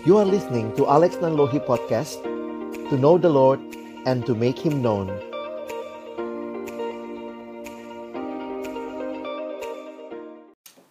[0.00, 2.24] You are listening to Alex Nanlohi Podcast
[2.88, 3.60] To know the Lord
[4.08, 5.12] and to make Him known.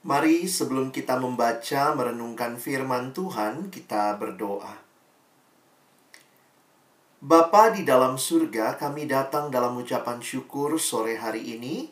[0.05, 4.77] Mari sebelum kita membaca merenungkan firman Tuhan kita berdoa.
[7.17, 11.89] Bapa di dalam surga kami datang dalam ucapan syukur sore hari ini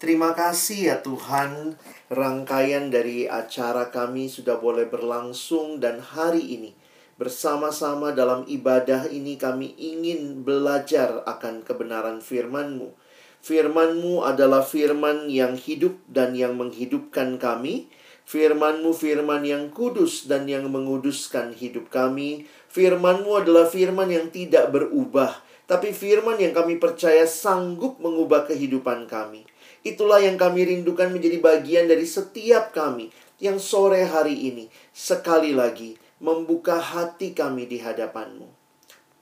[0.00, 1.76] Terima kasih ya Tuhan,
[2.08, 6.72] rangkaian dari acara kami sudah boleh berlangsung dan hari ini
[7.20, 12.96] bersama-sama dalam ibadah ini kami ingin belajar akan kebenaran firman-Mu.
[13.44, 17.92] Firman-Mu adalah firman yang hidup dan yang menghidupkan kami.
[18.24, 22.48] Firman-Mu firman yang kudus dan yang menguduskan hidup kami.
[22.72, 29.49] Firman-Mu adalah firman yang tidak berubah, tapi firman yang kami percaya sanggup mengubah kehidupan kami.
[29.80, 33.08] Itulah yang kami rindukan menjadi bagian dari setiap kami
[33.40, 38.44] yang sore hari ini sekali lagi membuka hati kami di hadapan-Mu.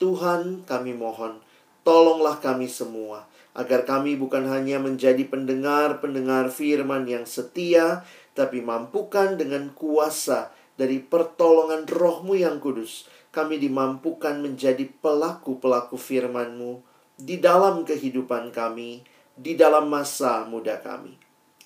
[0.03, 1.39] Tuhan, kami mohon,
[1.87, 9.75] tolonglah kami semua agar kami bukan hanya menjadi pendengar-pendengar firman yang setia, tapi mampukan dengan
[9.75, 16.87] kuasa dari pertolongan rohmu yang kudus, kami dimampukan menjadi pelaku-pelaku firman-Mu
[17.19, 19.03] di dalam kehidupan kami,
[19.39, 21.15] di dalam masa muda kami.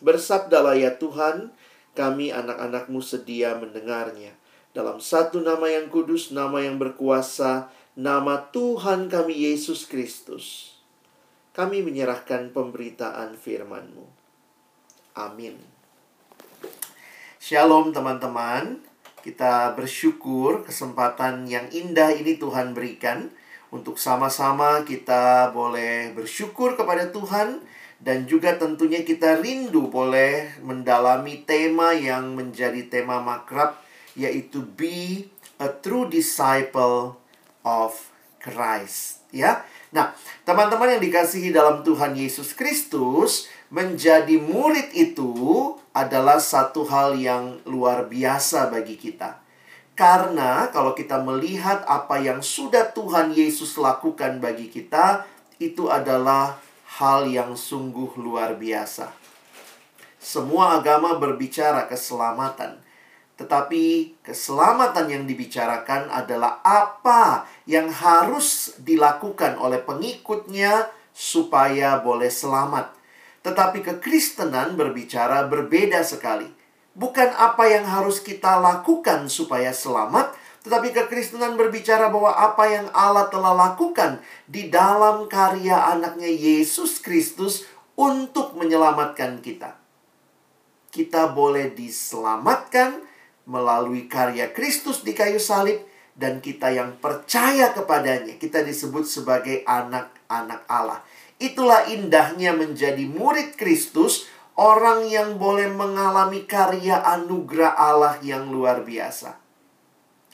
[0.04, 1.48] Bersabdalah ya Tuhan,
[1.96, 4.36] kami anak-anakmu sedia mendengarnya.
[4.76, 10.76] Dalam satu nama yang kudus, nama yang berkuasa, nama Tuhan kami Yesus Kristus.
[11.52, 14.08] Kami menyerahkan pemberitaan firman-Mu.
[15.16, 15.60] Amin.
[17.36, 18.80] Shalom teman-teman.
[19.20, 23.30] Kita bersyukur kesempatan yang indah ini Tuhan berikan
[23.72, 27.64] untuk sama-sama kita boleh bersyukur kepada Tuhan
[28.04, 33.80] dan juga tentunya kita rindu boleh mendalami tema yang menjadi tema makrab
[34.12, 37.16] yaitu be a true disciple
[37.64, 37.96] of
[38.36, 39.64] Christ ya.
[39.92, 40.12] Nah,
[40.44, 48.08] teman-teman yang dikasihi dalam Tuhan Yesus Kristus, menjadi murid itu adalah satu hal yang luar
[48.08, 49.40] biasa bagi kita.
[49.92, 55.28] Karena kalau kita melihat apa yang sudah Tuhan Yesus lakukan bagi kita,
[55.60, 56.56] itu adalah
[56.96, 59.12] hal yang sungguh luar biasa.
[60.16, 62.80] Semua agama berbicara keselamatan,
[63.36, 72.96] tetapi keselamatan yang dibicarakan adalah apa yang harus dilakukan oleh pengikutnya supaya boleh selamat.
[73.44, 76.61] Tetapi kekristenan berbicara berbeda sekali
[76.92, 80.32] bukan apa yang harus kita lakukan supaya selamat,
[80.62, 87.66] tetapi kekristenan berbicara bahwa apa yang Allah telah lakukan di dalam karya anaknya Yesus Kristus
[87.98, 89.74] untuk menyelamatkan kita.
[90.92, 93.00] Kita boleh diselamatkan
[93.48, 95.82] melalui karya Kristus di kayu salib
[96.12, 101.00] dan kita yang percaya kepadanya, kita disebut sebagai anak-anak Allah.
[101.42, 109.40] Itulah indahnya menjadi murid Kristus orang yang boleh mengalami karya anugerah Allah yang luar biasa.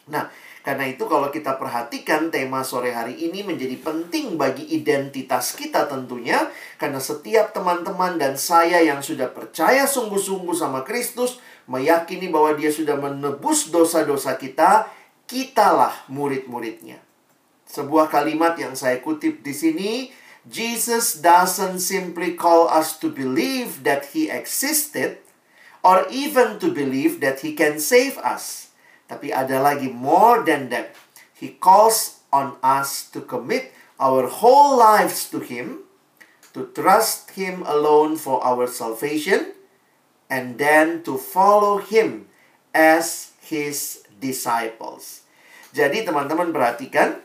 [0.08, 0.26] Nah,
[0.64, 6.50] karena itu kalau kita perhatikan tema sore hari ini menjadi penting bagi identitas kita tentunya
[6.76, 12.96] karena setiap teman-teman dan saya yang sudah percaya sungguh-sungguh sama Kristus meyakini bahwa dia sudah
[12.96, 14.88] menebus dosa-dosa kita,
[15.28, 17.00] kitalah murid-muridnya.
[17.68, 20.08] Sebuah kalimat yang saya kutip di sini
[20.48, 25.20] Jesus doesn't simply call us to believe that He existed
[25.84, 28.72] or even to believe that He can save us.
[29.08, 30.96] Tapi ada lagi more than that.
[31.36, 35.84] He calls on us to commit our whole lives to Him,
[36.56, 39.52] to trust Him alone for our salvation,
[40.28, 42.28] and then to follow Him
[42.72, 45.24] as His disciples.
[45.72, 47.20] Jadi teman-teman perhatikan,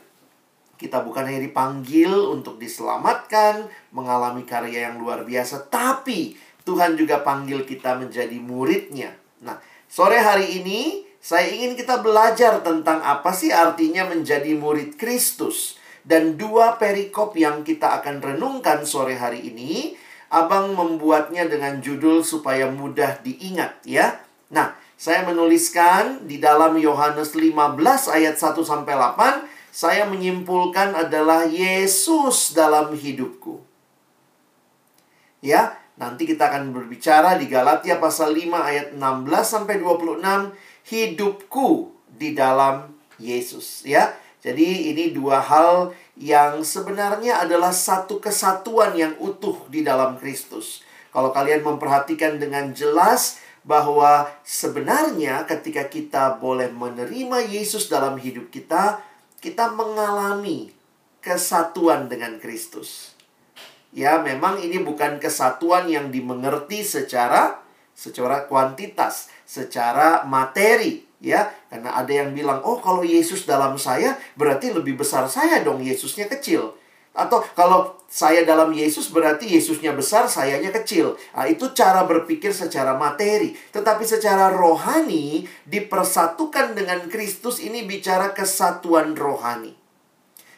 [0.84, 3.64] kita bukan hanya dipanggil untuk diselamatkan,
[3.96, 6.36] mengalami karya yang luar biasa, tapi
[6.68, 9.16] Tuhan juga panggil kita menjadi muridnya.
[9.40, 9.56] Nah,
[9.88, 15.80] sore hari ini saya ingin kita belajar tentang apa sih artinya menjadi murid Kristus.
[16.04, 19.96] Dan dua perikop yang kita akan renungkan sore hari ini,
[20.28, 24.18] Abang membuatnya dengan judul supaya mudah diingat ya.
[24.50, 32.54] Nah, saya menuliskan di dalam Yohanes 15 ayat 1 sampai 8 saya menyimpulkan adalah Yesus
[32.54, 33.58] dalam hidupku.
[35.42, 39.02] Ya, nanti kita akan berbicara di Galatia pasal 5 ayat 16
[39.42, 40.54] sampai 26
[40.86, 44.14] hidupku di dalam Yesus ya.
[44.38, 50.86] Jadi ini dua hal yang sebenarnya adalah satu kesatuan yang utuh di dalam Kristus.
[51.10, 59.00] Kalau kalian memperhatikan dengan jelas bahwa sebenarnya ketika kita boleh menerima Yesus dalam hidup kita,
[59.44, 60.72] kita mengalami
[61.20, 63.12] kesatuan dengan Kristus.
[63.92, 67.60] Ya, memang ini bukan kesatuan yang dimengerti secara
[67.92, 71.52] secara kuantitas, secara materi, ya.
[71.68, 76.26] Karena ada yang bilang, "Oh, kalau Yesus dalam saya berarti lebih besar saya dong, Yesusnya
[76.26, 76.74] kecil."
[77.14, 81.14] Atau kalau saya dalam Yesus berarti Yesusnya besar, sayanya kecil.
[81.30, 83.54] Nah, itu cara berpikir secara materi.
[83.54, 89.78] Tetapi secara rohani, dipersatukan dengan Kristus ini bicara kesatuan rohani.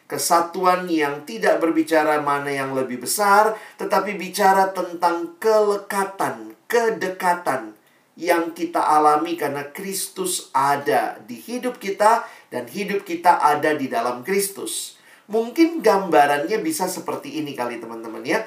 [0.09, 7.77] Kesatuan yang tidak berbicara mana yang lebih besar, tetapi bicara tentang kelekatan, kedekatan
[8.17, 14.25] yang kita alami karena Kristus ada di hidup kita dan hidup kita ada di dalam
[14.25, 14.96] Kristus.
[15.27, 18.47] Mungkin gambarannya bisa seperti ini kali teman-teman ya.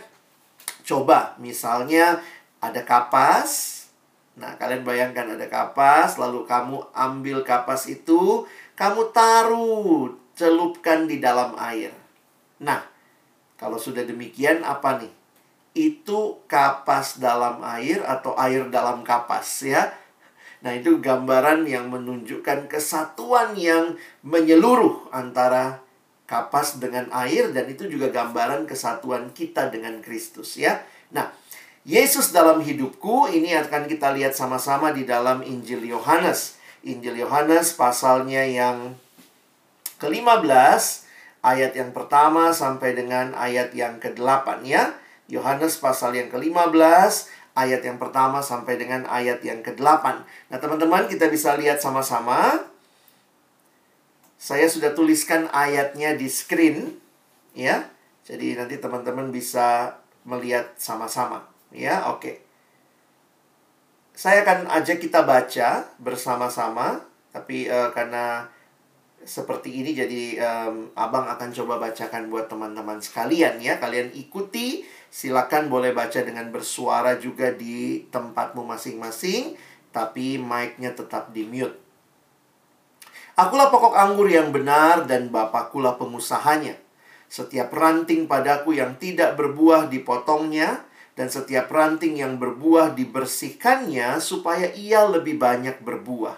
[0.87, 2.23] Coba misalnya
[2.63, 3.79] ada kapas.
[4.39, 8.47] Nah, kalian bayangkan ada kapas, lalu kamu ambil kapas itu,
[8.79, 11.91] kamu taruh, celupkan di dalam air.
[12.63, 12.79] Nah,
[13.59, 15.11] kalau sudah demikian apa nih?
[15.75, 19.91] Itu kapas dalam air atau air dalam kapas ya.
[20.63, 25.83] Nah, itu gambaran yang menunjukkan kesatuan yang menyeluruh antara
[26.29, 30.85] kapas dengan air dan itu juga gambaran kesatuan kita dengan Kristus ya.
[31.09, 31.33] Nah,
[31.89, 36.61] Yesus dalam hidupku ini akan kita lihat sama-sama di dalam Injil Yohanes.
[36.85, 38.93] Injil Yohanes pasalnya yang
[39.97, 41.09] ke-15
[41.41, 44.93] ayat yang pertama sampai dengan ayat yang ke-8 ya.
[45.25, 50.05] Yohanes pasal yang ke-15 ayat yang pertama sampai dengan ayat yang ke-8.
[50.53, 52.68] Nah, teman-teman kita bisa lihat sama-sama
[54.39, 56.95] saya sudah tuliskan ayatnya di screen
[57.51, 57.91] ya.
[58.23, 61.43] Jadi nanti teman-teman bisa melihat sama-sama
[61.75, 62.07] ya.
[62.15, 62.39] Oke.
[64.15, 67.03] Saya akan ajak kita baca bersama-sama
[67.35, 68.47] tapi uh, karena
[69.27, 73.75] seperti ini jadi um, Abang akan coba bacakan buat teman-teman sekalian ya.
[73.75, 79.59] Kalian ikuti, silakan boleh baca dengan bersuara juga di tempatmu masing-masing
[79.91, 81.88] tapi mic-nya tetap di mute.
[83.39, 86.75] Akulah pokok anggur yang benar dan Bapakulah pengusahanya.
[87.31, 90.83] Setiap ranting padaku yang tidak berbuah dipotongnya,
[91.15, 96.35] dan setiap ranting yang berbuah dibersihkannya supaya ia lebih banyak berbuah.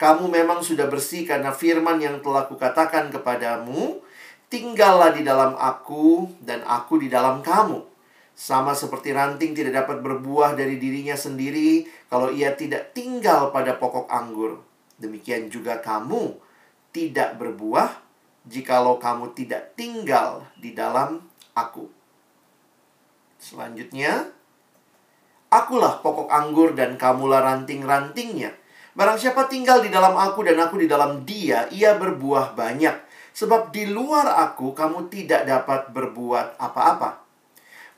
[0.00, 4.00] Kamu memang sudah bersih karena firman yang telah kukatakan kepadamu,
[4.48, 7.84] tinggallah di dalam aku dan aku di dalam kamu.
[8.32, 14.08] Sama seperti ranting tidak dapat berbuah dari dirinya sendiri kalau ia tidak tinggal pada pokok
[14.08, 14.65] anggur.
[14.96, 16.40] Demikian juga kamu
[16.90, 18.06] tidak berbuah
[18.46, 21.20] jikalau kamu tidak tinggal di dalam
[21.52, 21.90] aku.
[23.36, 24.32] Selanjutnya,
[25.52, 28.56] akulah pokok anggur dan kamulah ranting-rantingnya.
[28.96, 32.96] Barang siapa tinggal di dalam aku dan aku di dalam dia, ia berbuah banyak.
[33.36, 37.20] Sebab di luar aku kamu tidak dapat berbuat apa-apa.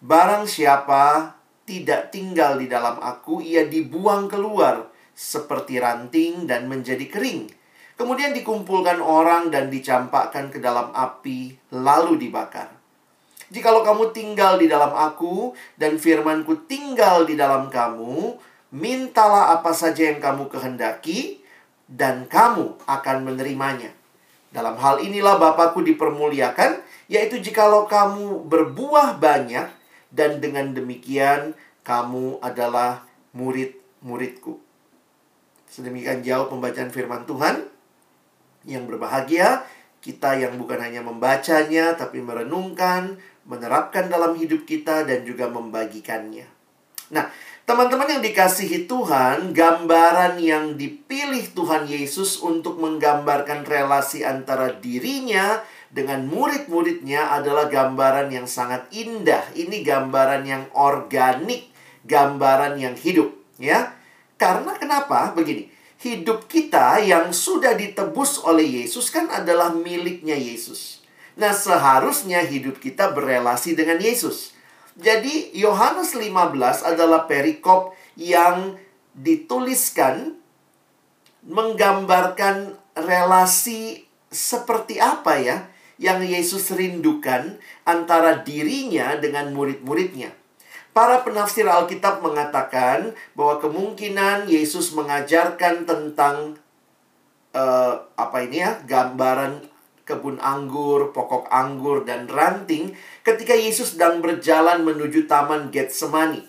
[0.02, 7.50] Barang siapa tidak tinggal di dalam aku, ia dibuang keluar seperti ranting dan menjadi kering.
[7.98, 12.70] Kemudian dikumpulkan orang dan dicampakkan ke dalam api, lalu dibakar.
[13.50, 18.38] Jikalau kamu tinggal di dalam aku dan firmanku tinggal di dalam kamu,
[18.70, 21.42] mintalah apa saja yang kamu kehendaki,
[21.90, 23.90] dan kamu akan menerimanya.
[24.54, 26.78] Dalam hal inilah Bapakku dipermuliakan,
[27.10, 29.66] yaitu jikalau kamu berbuah banyak,
[30.14, 33.02] dan dengan demikian kamu adalah
[33.34, 34.67] murid-muridku.
[35.68, 37.64] Sedemikian jauh pembacaan firman Tuhan
[38.66, 39.64] yang berbahagia
[39.98, 46.46] kita yang bukan hanya membacanya tapi merenungkan, menerapkan dalam hidup kita dan juga membagikannya.
[47.08, 47.28] Nah,
[47.64, 56.28] teman-teman yang dikasihi Tuhan, gambaran yang dipilih Tuhan Yesus untuk menggambarkan relasi antara dirinya dengan
[56.28, 59.40] murid-muridnya adalah gambaran yang sangat indah.
[59.56, 61.72] Ini gambaran yang organik,
[62.04, 63.97] gambaran yang hidup, ya.
[64.38, 65.34] Karena kenapa?
[65.34, 65.66] Begini,
[65.98, 71.02] hidup kita yang sudah ditebus oleh Yesus kan adalah miliknya Yesus.
[71.34, 74.54] Nah, seharusnya hidup kita berelasi dengan Yesus.
[74.98, 78.78] Jadi, Yohanes 15 adalah perikop yang
[79.14, 80.38] dituliskan
[81.46, 85.56] menggambarkan relasi seperti apa ya
[85.98, 90.37] yang Yesus rindukan antara dirinya dengan murid-muridnya.
[90.98, 96.58] Para penafsir Alkitab mengatakan bahwa kemungkinan Yesus mengajarkan tentang
[97.54, 99.62] uh, apa ini ya, gambaran
[100.02, 106.42] kebun anggur, pokok anggur dan ranting ketika Yesus sedang berjalan menuju taman Getsemani.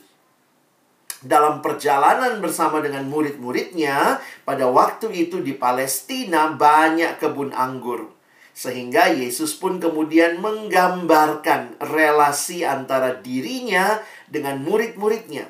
[1.21, 4.17] dalam perjalanan bersama dengan murid-muridnya,
[4.49, 8.17] pada waktu itu di Palestina banyak kebun anggur.
[8.59, 15.49] Sehingga Yesus pun kemudian menggambarkan relasi antara dirinya dengan murid-muridnya.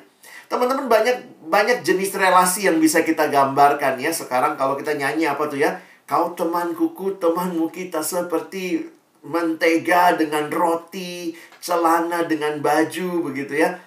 [0.50, 4.10] Teman-teman banyak banyak jenis relasi yang bisa kita gambarkan ya.
[4.10, 5.78] Sekarang kalau kita nyanyi apa tuh ya?
[6.10, 8.82] Kau teman kuku, temanmu kita seperti
[9.22, 13.78] mentega dengan roti, celana dengan baju begitu ya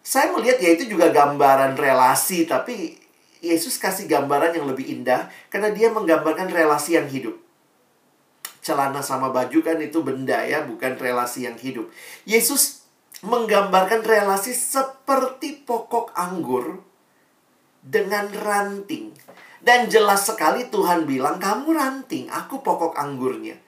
[0.00, 2.96] saya melihat ya itu juga gambaran relasi, tapi
[3.40, 7.36] Yesus kasih gambaran yang lebih indah karena dia menggambarkan relasi yang hidup.
[8.60, 11.88] Celana sama baju kan itu benda ya, bukan relasi yang hidup.
[12.28, 12.79] Yesus
[13.20, 16.80] menggambarkan relasi seperti pokok anggur
[17.84, 19.12] dengan ranting.
[19.60, 23.60] Dan jelas sekali Tuhan bilang, kamu ranting, aku pokok anggurnya.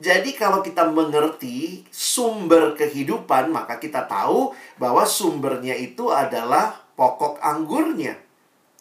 [0.00, 8.16] Jadi kalau kita mengerti sumber kehidupan, maka kita tahu bahwa sumbernya itu adalah pokok anggurnya.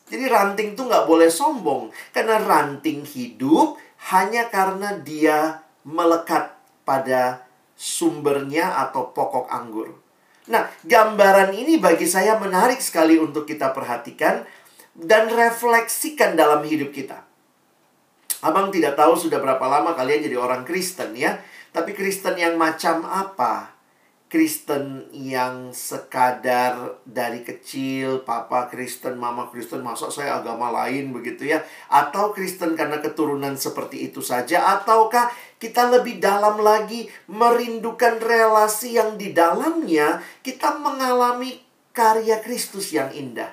[0.10, 1.92] Jadi ranting itu nggak boleh sombong.
[2.16, 3.76] Karena ranting hidup
[4.14, 6.56] hanya karena dia melekat
[6.88, 7.44] pada
[7.76, 10.09] sumbernya atau pokok anggur.
[10.50, 14.42] Nah, gambaran ini bagi saya menarik sekali untuk kita perhatikan
[14.98, 17.22] dan refleksikan dalam hidup kita.
[18.42, 21.38] Abang tidak tahu sudah berapa lama kalian jadi orang Kristen ya.
[21.70, 23.78] Tapi Kristen yang macam apa?
[24.30, 31.66] Kristen yang sekadar dari kecil papa Kristen, mama Kristen, masa saya agama lain begitu ya?
[31.90, 39.20] Atau Kristen karena keturunan seperti itu saja ataukah kita lebih dalam lagi merindukan relasi yang
[39.20, 41.60] di dalamnya kita mengalami
[41.92, 43.52] karya Kristus yang indah.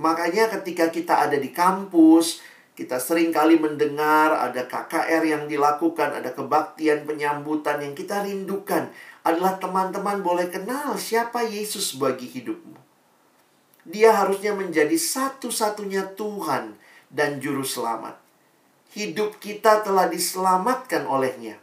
[0.00, 2.40] Makanya ketika kita ada di kampus,
[2.72, 8.88] kita sering kali mendengar ada KKR yang dilakukan, ada kebaktian penyambutan yang kita rindukan
[9.20, 12.80] adalah teman-teman boleh kenal siapa Yesus bagi hidupmu.
[13.84, 16.80] Dia harusnya menjadi satu-satunya Tuhan
[17.12, 18.19] dan Juru Selamat.
[18.90, 21.58] Hidup kita telah diselamatkan olehnya.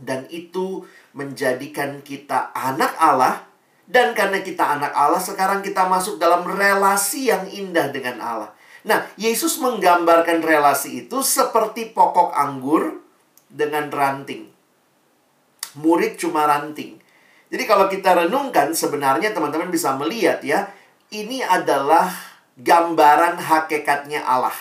[0.00, 3.44] Dan itu menjadikan kita anak Allah.
[3.84, 8.50] Dan karena kita anak Allah, sekarang kita masuk dalam relasi yang indah dengan Allah.
[8.84, 13.00] Nah, Yesus menggambarkan relasi itu seperti pokok anggur
[13.48, 14.48] dengan ranting.
[15.80, 17.00] Murid cuma ranting.
[17.52, 20.68] Jadi kalau kita renungkan sebenarnya teman-teman bisa melihat ya,
[21.12, 22.10] ini adalah
[22.58, 24.54] gambaran hakikatnya Allah.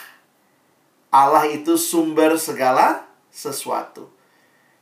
[1.14, 4.10] Allah itu sumber segala sesuatu.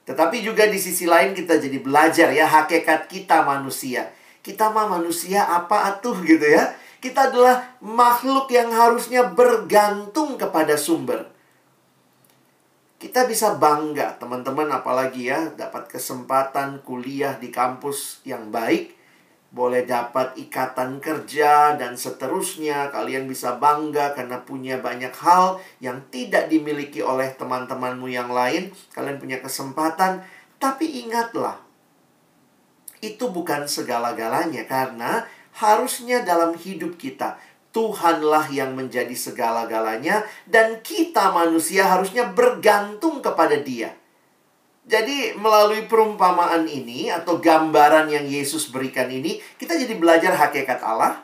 [0.07, 4.15] Tetapi juga di sisi lain kita jadi belajar ya hakikat kita manusia.
[4.39, 6.71] Kita mah manusia apa atuh gitu ya.
[7.03, 11.29] Kita adalah makhluk yang harusnya bergantung kepada sumber.
[13.01, 18.93] Kita bisa bangga, teman-teman, apalagi ya, dapat kesempatan kuliah di kampus yang baik,
[19.51, 22.87] boleh dapat ikatan kerja, dan seterusnya.
[22.89, 28.71] Kalian bisa bangga karena punya banyak hal yang tidak dimiliki oleh teman-temanmu yang lain.
[28.95, 30.23] Kalian punya kesempatan,
[30.55, 31.59] tapi ingatlah,
[33.03, 37.35] itu bukan segala-galanya, karena harusnya dalam hidup kita
[37.71, 43.95] Tuhanlah yang menjadi segala-galanya dan kita manusia harusnya bergantung kepada Dia.
[44.81, 51.21] Jadi melalui perumpamaan ini atau gambaran yang Yesus berikan ini, kita jadi belajar hakikat Allah,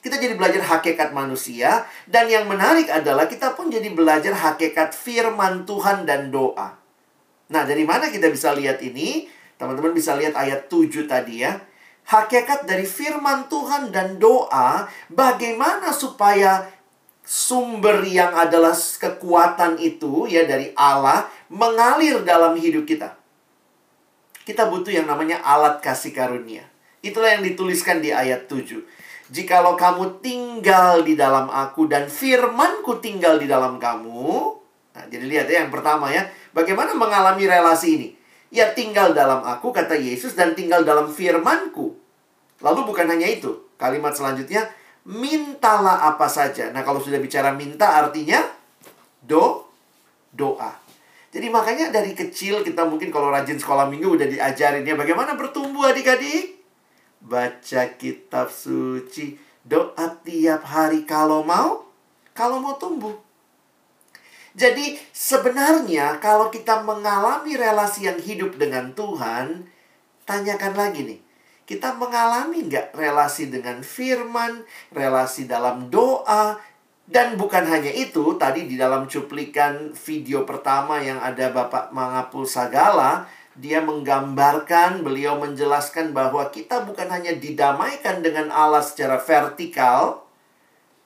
[0.00, 5.68] kita jadi belajar hakikat manusia, dan yang menarik adalah kita pun jadi belajar hakikat firman
[5.68, 6.80] Tuhan dan doa.
[7.52, 9.28] Nah, dari mana kita bisa lihat ini?
[9.60, 11.60] Teman-teman bisa lihat ayat 7 tadi ya
[12.04, 16.68] hakikat dari firman Tuhan dan doa, bagaimana supaya
[17.24, 23.16] sumber yang adalah kekuatan itu ya dari Allah mengalir dalam hidup kita.
[24.44, 26.68] Kita butuh yang namanya alat kasih karunia.
[27.00, 28.84] Itulah yang dituliskan di ayat 7.
[29.32, 34.60] Jikalau kamu tinggal di dalam aku dan firmanku tinggal di dalam kamu.
[34.94, 36.28] Nah, jadi lihat ya yang pertama ya.
[36.52, 38.08] Bagaimana mengalami relasi ini?
[38.52, 41.96] Ya tinggal dalam aku, kata Yesus, dan tinggal dalam firmanku.
[42.62, 43.64] Lalu bukan hanya itu.
[43.74, 44.70] Kalimat selanjutnya,
[45.04, 46.72] mintalah apa saja.
[46.72, 48.40] Nah kalau sudah bicara minta artinya
[49.20, 49.64] do,
[50.32, 50.72] doa.
[51.34, 55.90] Jadi makanya dari kecil kita mungkin kalau rajin sekolah minggu udah diajarin ya bagaimana bertumbuh
[55.90, 56.62] adik-adik.
[57.24, 61.88] Baca kitab suci, doa tiap hari kalau mau,
[62.36, 63.16] kalau mau tumbuh.
[64.54, 69.66] Jadi sebenarnya kalau kita mengalami relasi yang hidup dengan Tuhan,
[70.28, 71.23] tanyakan lagi nih.
[71.64, 76.60] Kita mengalami nggak relasi dengan firman, relasi dalam doa,
[77.04, 83.28] dan bukan hanya itu, tadi di dalam cuplikan video pertama yang ada Bapak Mangapul Sagala,
[83.54, 90.24] dia menggambarkan, beliau menjelaskan bahwa kita bukan hanya didamaikan dengan Allah secara vertikal,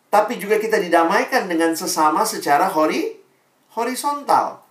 [0.09, 3.19] tapi juga kita didamaikan dengan sesama secara hori
[3.75, 4.68] horizontal.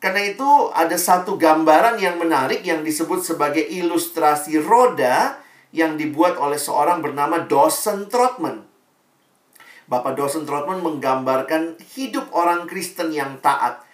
[0.00, 5.36] Karena itu ada satu gambaran yang menarik yang disebut sebagai ilustrasi roda
[5.76, 8.64] yang dibuat oleh seorang bernama Dawson Trotman.
[9.84, 13.84] Bapak Dawson Trotman menggambarkan hidup orang Kristen yang taat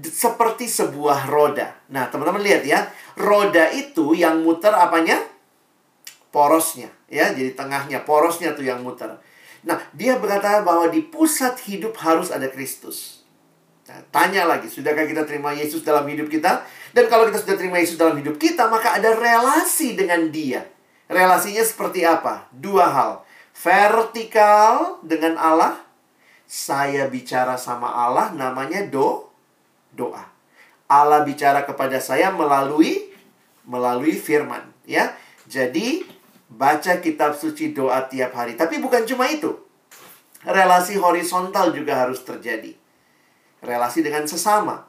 [0.00, 1.74] seperti sebuah roda.
[1.90, 5.20] Nah, teman-teman lihat ya, roda itu yang muter apanya?
[6.32, 7.28] Porosnya, ya.
[7.34, 9.20] Jadi tengahnya porosnya tuh yang muter.
[9.66, 13.21] Nah, dia berkata bahwa di pusat hidup harus ada Kristus.
[13.82, 16.62] Nah, tanya lagi, sudahkah kita terima Yesus dalam hidup kita?
[16.94, 20.62] Dan kalau kita sudah terima Yesus dalam hidup kita, maka ada relasi dengan Dia.
[21.10, 22.46] Relasinya seperti apa?
[22.54, 23.26] Dua hal.
[23.58, 25.82] Vertikal dengan Allah.
[26.46, 29.26] Saya bicara sama Allah, namanya do,
[29.90, 30.30] doa.
[30.86, 33.08] Allah bicara kepada saya melalui
[33.64, 35.16] melalui firman, ya.
[35.48, 36.04] Jadi
[36.52, 38.52] baca kitab suci doa tiap hari.
[38.52, 39.56] Tapi bukan cuma itu.
[40.44, 42.81] Relasi horizontal juga harus terjadi
[43.62, 44.84] relasi dengan sesama.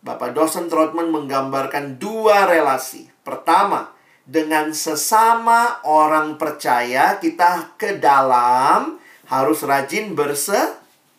[0.00, 3.04] Bapak Dosen Trotman menggambarkan dua relasi.
[3.20, 3.92] Pertama,
[4.24, 8.96] dengan sesama orang percaya kita ke dalam
[9.28, 10.56] harus rajin berse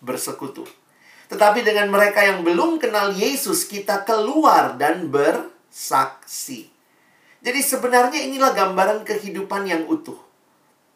[0.01, 0.65] bersekutu.
[1.29, 6.67] Tetapi dengan mereka yang belum kenal Yesus kita keluar dan bersaksi.
[7.41, 10.17] Jadi sebenarnya inilah gambaran kehidupan yang utuh.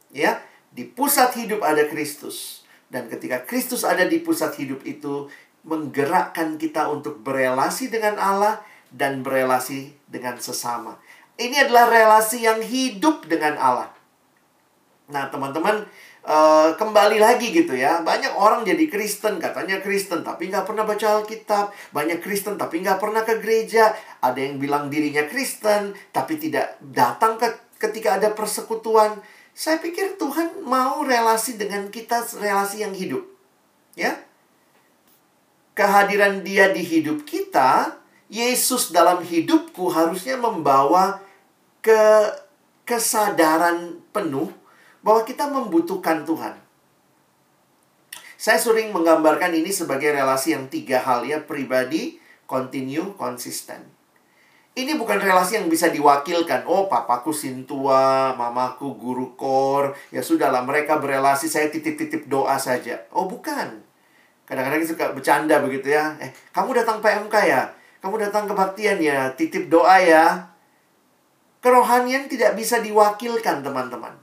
[0.10, 0.42] Ya,
[0.74, 5.28] di pusat hidup ada Kristus dan ketika Kristus ada di pusat hidup itu,
[5.66, 8.62] menggerakkan kita untuk berelasi dengan Allah
[8.94, 10.96] dan berelasi dengan sesama.
[11.36, 13.90] Ini adalah relasi yang hidup dengan Allah.
[15.12, 15.84] Nah, teman-teman,
[16.26, 18.02] uh, kembali lagi gitu ya.
[18.02, 21.76] Banyak orang jadi Kristen, katanya Kristen, tapi nggak pernah baca Alkitab.
[21.92, 23.94] Banyak Kristen, tapi nggak pernah ke gereja.
[24.24, 29.20] Ada yang bilang dirinya Kristen, tapi tidak datang ke ketika ada persekutuan.
[29.56, 33.24] Saya pikir Tuhan mau relasi dengan kita, relasi yang hidup.
[33.96, 34.20] Ya,
[35.76, 38.00] kehadiran dia di hidup kita,
[38.32, 41.22] Yesus dalam hidupku harusnya membawa
[41.86, 42.34] ke
[42.88, 44.50] kesadaran penuh
[45.06, 46.58] bahwa kita membutuhkan Tuhan.
[48.36, 52.18] Saya sering menggambarkan ini sebagai relasi yang tiga hal ya, pribadi,
[52.50, 53.86] continue, konsisten.
[54.76, 56.68] Ini bukan relasi yang bisa diwakilkan.
[56.68, 59.96] Oh, papaku sintua, mamaku guru kor.
[60.12, 63.08] Ya sudahlah, mereka berelasi, saya titip-titip doa saja.
[63.16, 63.95] Oh, bukan.
[64.46, 66.14] Kadang-kadang suka bercanda begitu ya.
[66.22, 67.74] Eh, kamu datang PMK ya?
[67.98, 69.34] Kamu datang kebaktian ya?
[69.34, 70.54] Titip doa ya?
[71.66, 74.14] Kerohanian tidak bisa diwakilkan, teman-teman.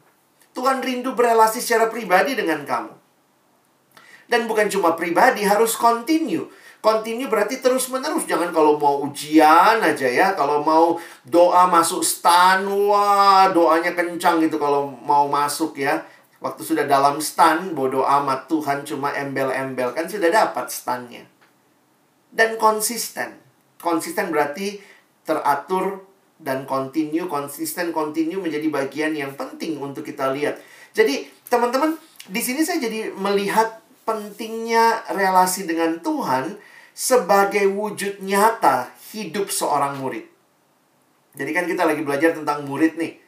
[0.55, 2.95] Tuhan rindu berelasi secara pribadi dengan kamu.
[4.31, 6.47] Dan bukan cuma pribadi, harus continue.
[6.83, 8.27] Continue berarti terus-menerus.
[8.27, 10.35] Jangan kalau mau ujian aja ya.
[10.35, 16.03] Kalau mau doa masuk stan, wah doanya kencang gitu kalau mau masuk ya.
[16.43, 19.95] Waktu sudah dalam stan, bodoh amat Tuhan cuma embel-embel.
[19.95, 21.23] Kan sudah dapat stannya.
[22.35, 23.39] Dan konsisten.
[23.79, 24.83] Konsisten berarti
[25.23, 26.03] teratur
[26.43, 30.59] dan continue, konsisten, continue menjadi bagian yang penting untuk kita lihat.
[30.91, 31.95] Jadi, teman-teman,
[32.27, 36.59] di sini saya jadi melihat pentingnya relasi dengan Tuhan
[36.91, 40.27] sebagai wujud nyata hidup seorang murid.
[41.39, 43.22] Jadi kan kita lagi belajar tentang murid nih.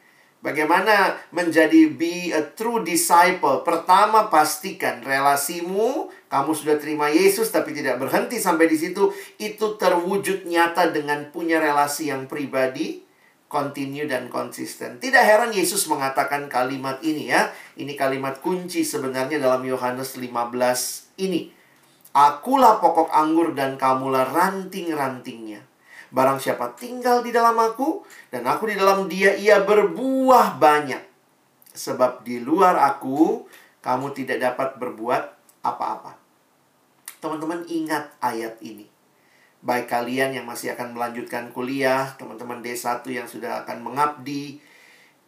[0.45, 3.65] Bagaimana menjadi be a true disciple?
[3.65, 9.09] Pertama, pastikan relasimu, kamu sudah terima Yesus tapi tidak berhenti sampai di situ,
[9.41, 13.01] itu terwujud nyata dengan punya relasi yang pribadi,
[13.49, 15.01] continue dan konsisten.
[15.01, 17.49] Tidak heran Yesus mengatakan kalimat ini ya.
[17.73, 20.29] Ini kalimat kunci sebenarnya dalam Yohanes 15
[21.25, 21.49] ini.
[22.13, 25.74] Akulah pokok anggur dan kamulah ranting-rantingnya.
[26.15, 31.03] Barang siapa tinggal di dalam aku dan aku di dalam dia, ia berbuah banyak.
[31.75, 33.43] Sebab di luar aku,
[33.83, 35.23] kamu tidak dapat berbuat
[35.59, 36.15] apa-apa.
[37.19, 38.87] Teman-teman ingat ayat ini.
[39.59, 44.63] Baik kalian yang masih akan melanjutkan kuliah, teman-teman D1 yang sudah akan mengabdi,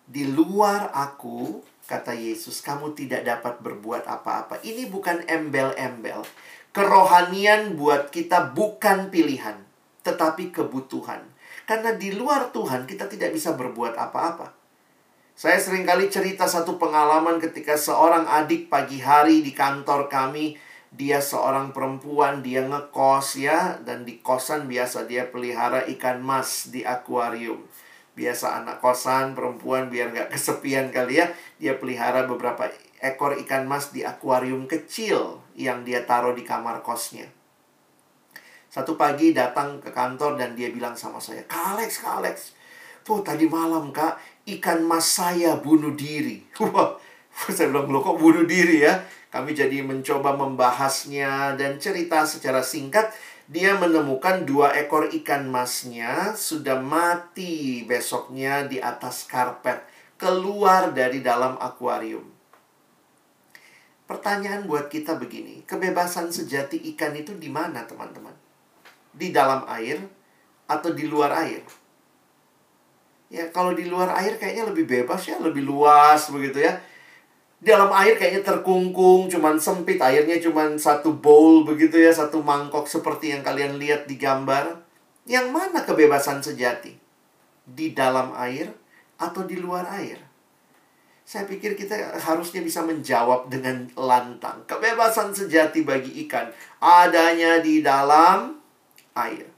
[0.08, 4.63] di luar aku, kata Yesus, kamu tidak dapat berbuat apa-apa.
[4.63, 6.23] Ini bukan embel-embel.
[6.71, 9.66] Kerohanian buat kita bukan pilihan
[10.08, 11.20] tetapi kebutuhan.
[11.67, 14.56] Karena di luar Tuhan kita tidak bisa berbuat apa-apa.
[15.38, 20.58] Saya sering kali cerita satu pengalaman ketika seorang adik pagi hari di kantor kami,
[20.89, 26.82] dia seorang perempuan, dia ngekos ya, dan di kosan biasa dia pelihara ikan mas di
[26.82, 27.62] akuarium.
[28.17, 31.30] Biasa anak kosan, perempuan biar nggak kesepian kali ya,
[31.62, 32.65] dia pelihara beberapa
[32.98, 37.30] ekor ikan mas di akuarium kecil yang dia taruh di kamar kosnya.
[38.78, 42.54] Satu pagi datang ke kantor dan dia bilang sama saya, Kak Alex, Kak Alex,
[43.02, 46.46] tuh tadi malam kak, ikan mas saya bunuh diri.
[46.62, 46.94] Wah,
[47.50, 49.02] saya bilang, lo kok bunuh diri ya?
[49.34, 53.10] Kami jadi mencoba membahasnya dan cerita secara singkat.
[53.50, 59.82] Dia menemukan dua ekor ikan masnya sudah mati besoknya di atas karpet.
[60.22, 62.30] Keluar dari dalam akuarium.
[64.06, 68.46] Pertanyaan buat kita begini, kebebasan sejati ikan itu di mana teman-teman?
[69.17, 69.97] Di dalam air
[70.69, 71.65] atau di luar air?
[73.27, 76.80] Ya, kalau di luar air kayaknya lebih bebas ya, lebih luas begitu ya
[77.58, 82.86] di dalam air kayaknya terkungkung, cuman sempit, airnya cuman satu bowl begitu ya, satu mangkok
[82.86, 84.77] seperti yang kalian lihat di gambar.
[85.25, 86.93] Yang mana kebebasan sejati?
[87.65, 88.69] Di dalam air
[89.17, 90.21] atau di luar air?
[91.27, 94.62] Saya pikir kita harusnya bisa menjawab dengan lantang.
[94.69, 98.57] Kebebasan sejati bagi ikan adanya di dalam
[99.17, 99.49] air.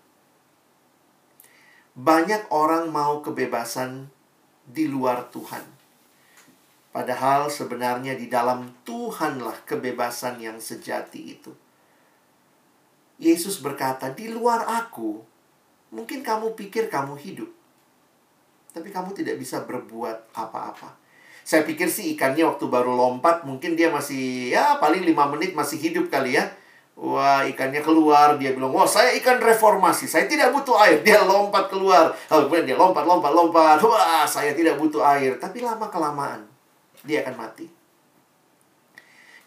[2.00, 4.08] Banyak orang mau kebebasan
[4.64, 5.80] di luar Tuhan
[6.90, 11.54] Padahal sebenarnya di dalam Tuhanlah kebebasan yang sejati itu.
[13.22, 15.22] Yesus berkata, "Di luar Aku,
[15.94, 17.52] mungkin kamu pikir kamu hidup,
[18.74, 20.98] tapi kamu tidak bisa berbuat apa-apa."
[21.46, 25.78] Saya pikir sih ikannya waktu baru lompat, mungkin dia masih ya paling lima menit masih
[25.78, 26.50] hidup kali ya.
[27.00, 28.36] Wah, ikannya keluar.
[28.36, 30.04] Dia bilang, wah saya ikan reformasi.
[30.04, 31.00] Saya tidak butuh air.
[31.08, 32.12] Dia lompat keluar.
[32.28, 33.80] Lalu kemudian dia lompat, lompat, lompat.
[33.80, 35.40] Wah, saya tidak butuh air.
[35.40, 36.44] Tapi lama-kelamaan
[37.08, 37.68] dia akan mati.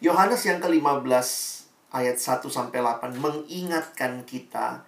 [0.01, 1.29] Yohanes yang ke-15
[1.93, 4.83] ayat 1 sampai 8 mengingatkan kita,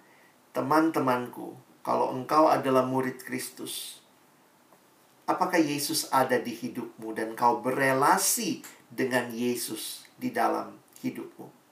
[0.50, 1.54] teman-temanku,
[1.86, 4.02] kalau engkau adalah murid Kristus,
[5.24, 11.65] apakah Yesus ada di hidupmu dan kau berelasi dengan Yesus di dalam hidupmu?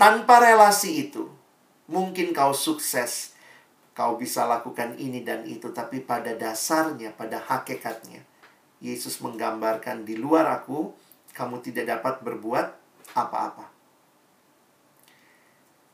[0.00, 1.28] Tanpa relasi itu,
[1.84, 3.36] mungkin kau sukses,
[3.92, 8.24] kau bisa lakukan ini dan itu, tapi pada dasarnya, pada hakikatnya,
[8.80, 10.96] Yesus menggambarkan di luar aku
[11.36, 12.66] kamu tidak dapat berbuat
[13.12, 13.68] apa-apa.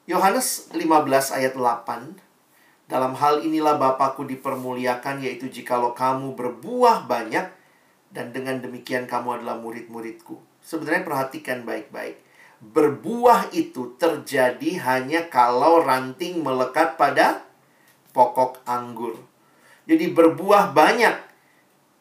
[0.07, 7.51] Yohanes 15 ayat 8 Dalam hal inilah Bapakku dipermuliakan yaitu jikalau kamu berbuah banyak
[8.15, 10.39] dan dengan demikian kamu adalah murid-muridku.
[10.63, 12.23] Sebenarnya perhatikan baik-baik.
[12.61, 17.45] Berbuah itu terjadi hanya kalau ranting melekat pada
[18.17, 19.21] pokok anggur.
[19.87, 21.27] Jadi berbuah banyak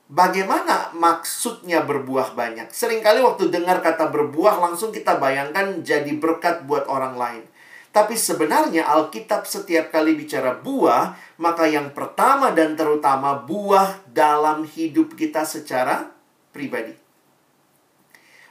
[0.05, 2.69] Bagaimana maksudnya berbuah banyak?
[2.69, 7.43] Seringkali waktu dengar kata berbuah langsung kita bayangkan jadi berkat buat orang lain.
[7.89, 15.17] Tapi sebenarnya Alkitab setiap kali bicara buah, maka yang pertama dan terutama buah dalam hidup
[15.17, 16.13] kita secara
[16.53, 17.04] pribadi.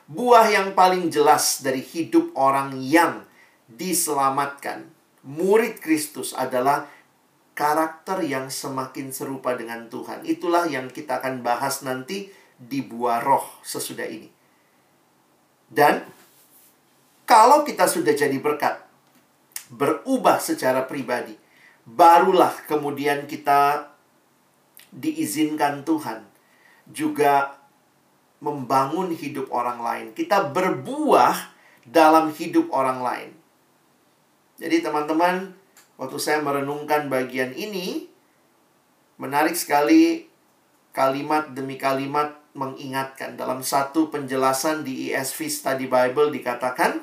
[0.05, 3.25] Buah yang paling jelas dari hidup orang yang
[3.73, 4.93] diselamatkan,
[5.25, 6.85] murid Kristus adalah
[7.57, 10.29] karakter yang semakin serupa dengan Tuhan.
[10.29, 12.29] Itulah yang kita akan bahas nanti
[12.61, 14.29] di buah roh sesudah ini.
[15.73, 16.05] Dan
[17.25, 18.85] kalau kita sudah jadi berkat,
[19.73, 21.33] berubah secara pribadi,
[21.89, 23.89] barulah kemudian kita
[24.93, 26.29] diizinkan Tuhan
[26.93, 27.64] juga
[28.43, 30.07] membangun hidup orang lain.
[30.17, 33.31] Kita berbuah dalam hidup orang lain.
[34.57, 35.53] Jadi teman-teman,
[35.99, 38.07] waktu saya merenungkan bagian ini,
[39.19, 40.31] menarik sekali
[40.95, 43.35] kalimat demi kalimat mengingatkan.
[43.35, 47.03] Dalam satu penjelasan di ESV Study Bible dikatakan,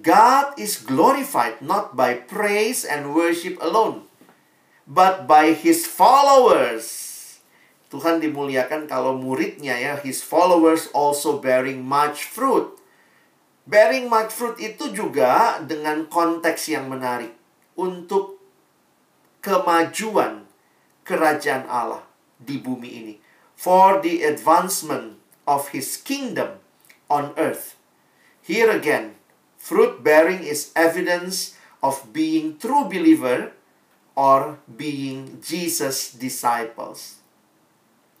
[0.00, 4.06] God is glorified not by praise and worship alone,
[4.86, 7.03] but by His followers.
[7.94, 12.74] Tuhan dimuliakan kalau muridnya ya, His followers also bearing much fruit.
[13.70, 17.30] Bearing much fruit itu juga dengan konteks yang menarik
[17.78, 18.42] untuk
[19.38, 20.42] kemajuan
[21.06, 22.02] kerajaan Allah
[22.42, 23.14] di bumi ini.
[23.54, 26.58] For the advancement of his kingdom
[27.08, 27.76] on earth.
[28.42, 29.16] Here again,
[29.56, 33.52] fruit bearing is evidence of being true believer
[34.16, 37.23] or being Jesus disciples.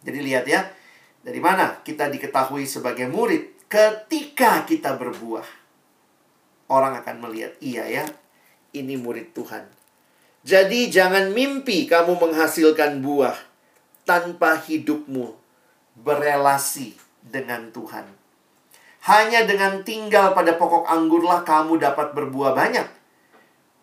[0.04, 0.68] Jadi lihat ya,
[1.24, 5.48] dari mana kita diketahui sebagai murid ketika kita berbuah.
[6.68, 8.04] Orang akan melihat, iya ya,
[8.76, 9.64] ini murid Tuhan.
[10.44, 13.36] Jadi jangan mimpi kamu menghasilkan buah
[14.04, 15.32] tanpa hidupmu
[16.04, 16.92] berelasi
[17.24, 18.04] dengan Tuhan.
[19.04, 22.88] Hanya dengan tinggal pada pokok anggurlah kamu dapat berbuah banyak.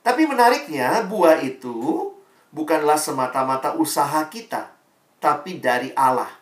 [0.01, 2.09] Tapi menariknya, buah itu
[2.49, 4.73] bukanlah semata-mata usaha kita,
[5.21, 6.33] tapi dari Allah.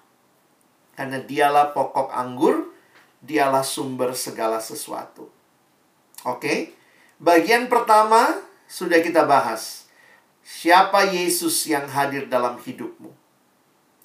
[0.96, 2.72] Karena dialah pokok anggur,
[3.20, 5.28] dialah sumber segala sesuatu.
[6.24, 6.40] Oke?
[6.40, 6.60] Okay?
[7.20, 8.40] Bagian pertama
[8.72, 9.92] sudah kita bahas.
[10.40, 13.12] Siapa Yesus yang hadir dalam hidupmu?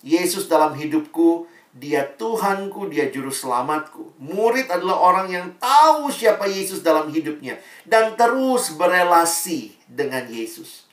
[0.05, 4.15] Yesus dalam hidupku, dia Tuhanku, dia juru selamatku.
[4.23, 10.87] Murid adalah orang yang tahu siapa Yesus dalam hidupnya dan terus berelasi dengan Yesus.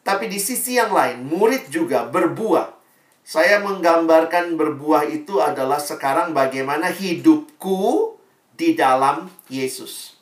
[0.00, 2.79] Tapi di sisi yang lain, murid juga berbuah.
[3.20, 8.16] Saya menggambarkan berbuah itu adalah sekarang bagaimana hidupku
[8.56, 10.20] di dalam Yesus.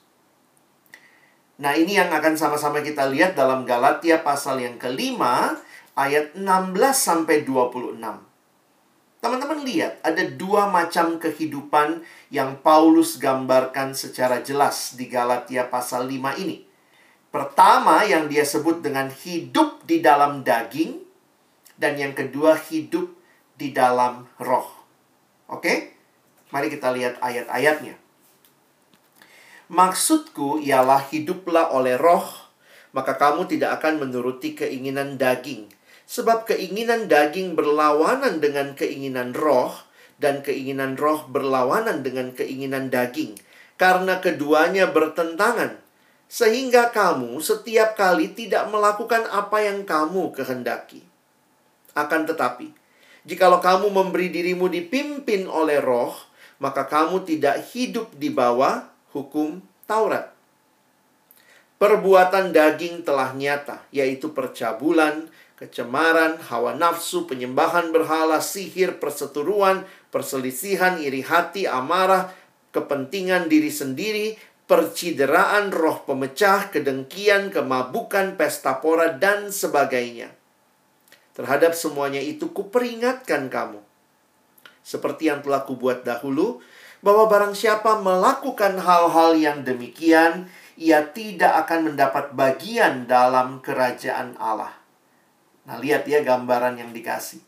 [1.59, 5.59] Nah, ini yang akan sama-sama kita lihat dalam Galatia pasal yang kelima
[5.99, 6.47] ayat 16
[6.95, 7.99] sampai 26.
[9.19, 16.39] Teman-teman lihat, ada dua macam kehidupan yang Paulus gambarkan secara jelas di Galatia pasal 5
[16.39, 16.63] ini.
[17.35, 21.08] Pertama yang dia sebut dengan hidup di dalam daging
[21.79, 23.09] dan yang kedua hidup
[23.55, 24.69] di dalam roh.
[25.49, 25.97] Oke?
[26.53, 27.97] Mari kita lihat ayat-ayatnya.
[29.73, 32.25] Maksudku ialah hiduplah oleh roh,
[32.93, 35.69] maka kamu tidak akan menuruti keinginan daging
[36.09, 39.77] Sebab keinginan daging berlawanan dengan keinginan roh,
[40.17, 43.37] dan keinginan roh berlawanan dengan keinginan daging,
[43.77, 45.77] karena keduanya bertentangan.
[46.33, 51.05] Sehingga kamu setiap kali tidak melakukan apa yang kamu kehendaki.
[51.99, 52.71] Akan tetapi,
[53.27, 56.15] jikalau kamu memberi dirimu dipimpin oleh roh,
[56.63, 59.59] maka kamu tidak hidup di bawah hukum
[59.91, 60.31] Taurat.
[61.79, 65.27] Perbuatan daging telah nyata, yaitu percabulan,
[65.59, 69.83] kecemaran, hawa nafsu, penyembahan berhala, sihir, perseturuan,
[70.15, 72.31] perselisihan, iri hati, amarah,
[72.71, 74.39] kepentingan diri sendiri,
[74.71, 80.38] percideraan, roh pemecah, kedengkian, kemabukan, pesta pora, dan sebagainya.
[81.39, 83.79] Terhadap semuanya itu kuperingatkan kamu.
[84.83, 86.59] Seperti yang telah kubuat dahulu,
[86.99, 94.75] bahwa barang siapa melakukan hal-hal yang demikian, ia tidak akan mendapat bagian dalam kerajaan Allah.
[95.63, 97.39] Nah, lihat ya gambaran yang dikasih.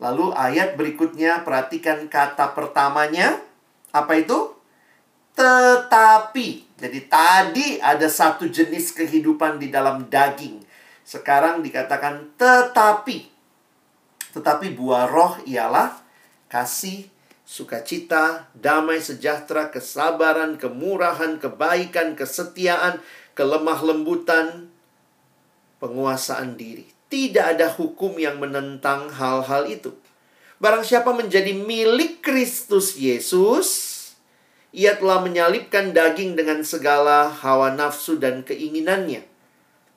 [0.00, 3.40] Lalu ayat berikutnya perhatikan kata pertamanya
[3.92, 4.52] apa itu?
[5.36, 6.76] Tetapi.
[6.76, 10.60] Jadi tadi ada satu jenis kehidupan di dalam daging.
[11.06, 13.30] Sekarang dikatakan tetapi.
[14.34, 16.02] Tetapi buah roh ialah
[16.50, 17.06] kasih,
[17.46, 22.98] sukacita, damai sejahtera, kesabaran, kemurahan, kebaikan, kesetiaan,
[23.38, 24.66] kelemah lembutan,
[25.78, 26.90] penguasaan diri.
[27.06, 29.94] Tidak ada hukum yang menentang hal-hal itu.
[30.58, 33.94] Barang siapa menjadi milik Kristus Yesus,
[34.74, 39.35] ia telah menyalipkan daging dengan segala hawa nafsu dan keinginannya.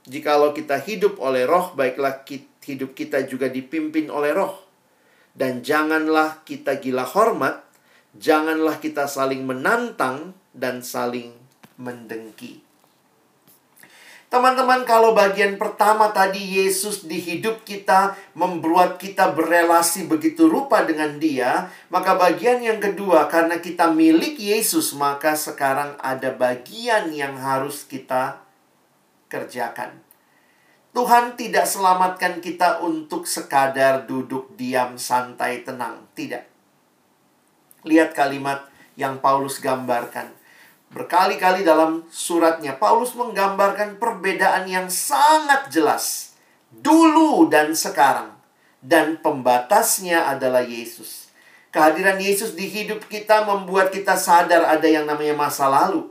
[0.09, 2.25] Jikalau kita hidup oleh roh, baiklah
[2.65, 4.57] hidup kita juga dipimpin oleh roh.
[5.37, 7.61] Dan janganlah kita gila hormat,
[8.17, 11.37] janganlah kita saling menantang dan saling
[11.77, 12.65] mendengki.
[14.29, 21.17] Teman-teman, kalau bagian pertama tadi Yesus di hidup kita membuat kita berelasi begitu rupa dengan
[21.21, 27.85] Dia, maka bagian yang kedua karena kita milik Yesus, maka sekarang ada bagian yang harus
[27.89, 28.48] kita
[29.29, 30.01] kerjakan.
[30.91, 36.49] Tuhan tidak selamatkan kita untuk sekadar duduk diam santai tenang, tidak.
[37.85, 38.67] Lihat kalimat
[38.99, 40.35] yang Paulus gambarkan
[40.89, 46.33] Berkali-kali dalam suratnya, Paulus menggambarkan perbedaan yang sangat jelas.
[46.73, 48.33] Dulu dan sekarang.
[48.81, 51.29] Dan pembatasnya adalah Yesus.
[51.69, 56.09] Kehadiran Yesus di hidup kita membuat kita sadar ada yang namanya masa lalu.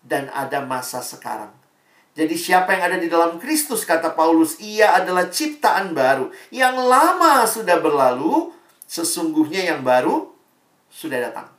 [0.00, 1.52] Dan ada masa sekarang.
[2.16, 6.32] Jadi siapa yang ada di dalam Kristus, kata Paulus, ia adalah ciptaan baru.
[6.48, 8.56] Yang lama sudah berlalu,
[8.88, 10.32] sesungguhnya yang baru
[10.88, 11.52] sudah datang.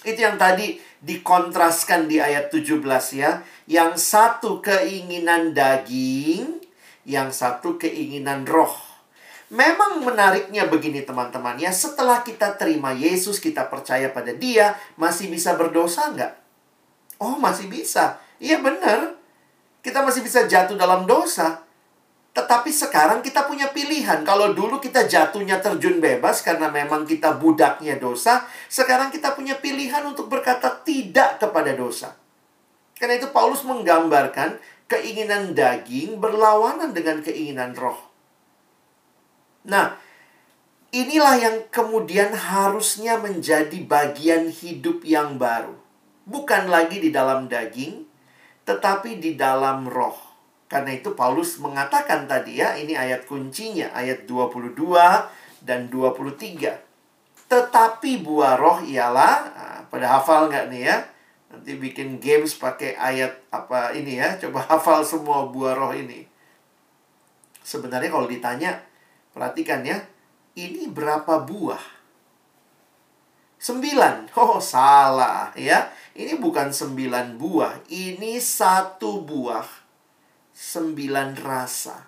[0.00, 2.80] Itu yang tadi dikontraskan di ayat 17
[3.12, 3.44] ya.
[3.68, 6.64] Yang satu keinginan daging,
[7.04, 8.72] yang satu keinginan roh.
[9.52, 11.76] Memang menariknya begini teman-teman ya.
[11.76, 16.32] Setelah kita terima Yesus, kita percaya pada dia, masih bisa berdosa nggak?
[17.20, 18.16] Oh masih bisa.
[18.40, 19.15] Iya benar.
[19.86, 21.62] Kita masih bisa jatuh dalam dosa.
[22.34, 24.26] Tetapi sekarang kita punya pilihan.
[24.26, 30.02] Kalau dulu kita jatuhnya terjun bebas karena memang kita budaknya dosa, sekarang kita punya pilihan
[30.02, 32.18] untuk berkata tidak kepada dosa.
[32.98, 34.58] Karena itu Paulus menggambarkan
[34.90, 37.98] keinginan daging berlawanan dengan keinginan roh.
[39.66, 39.98] Nah,
[40.90, 45.78] inilah yang kemudian harusnya menjadi bagian hidup yang baru.
[46.26, 48.05] Bukan lagi di dalam daging,
[48.66, 50.18] tetapi di dalam roh.
[50.66, 54.74] Karena itu Paulus mengatakan tadi ya, ini ayat kuncinya, ayat 22
[55.62, 56.74] dan 23.
[57.46, 60.96] Tetapi buah roh ialah, nah, pada hafal nggak nih ya?
[61.54, 64.34] Nanti bikin games pakai ayat apa ini ya.
[64.42, 66.26] Coba hafal semua buah roh ini.
[67.62, 68.82] Sebenarnya kalau ditanya,
[69.30, 70.02] perhatikan ya.
[70.58, 71.95] Ini berapa buah?
[73.66, 74.30] Sembilan.
[74.38, 75.90] Oh, salah ya.
[76.14, 77.90] Ini bukan sembilan buah.
[77.90, 79.66] Ini satu buah.
[80.54, 81.98] Sembilan rasa.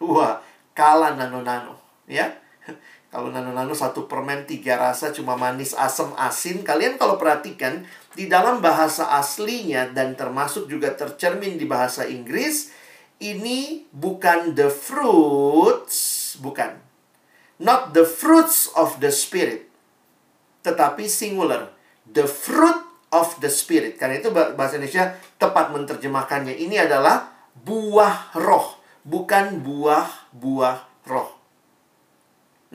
[0.00, 0.40] Wah,
[0.72, 1.76] kalah nano-nano.
[2.08, 2.32] Ya.
[3.12, 6.64] Kalau nano-nano satu permen tiga rasa cuma manis, asam, asin.
[6.64, 7.86] Kalian kalau perhatikan,
[8.16, 12.74] di dalam bahasa aslinya dan termasuk juga tercermin di bahasa Inggris,
[13.22, 16.74] ini bukan the fruits, bukan.
[17.62, 19.73] Not the fruits of the spirit.
[20.64, 21.70] Tetapi singular.
[22.08, 22.80] The fruit
[23.14, 24.00] of the spirit.
[24.00, 26.58] Karena itu bahasa Indonesia tepat menerjemahkannya.
[26.58, 28.74] Ini adalah buah roh,
[29.06, 31.30] bukan buah-buah roh.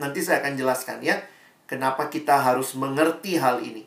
[0.00, 1.20] Nanti saya akan jelaskan ya,
[1.68, 3.84] kenapa kita harus mengerti hal ini.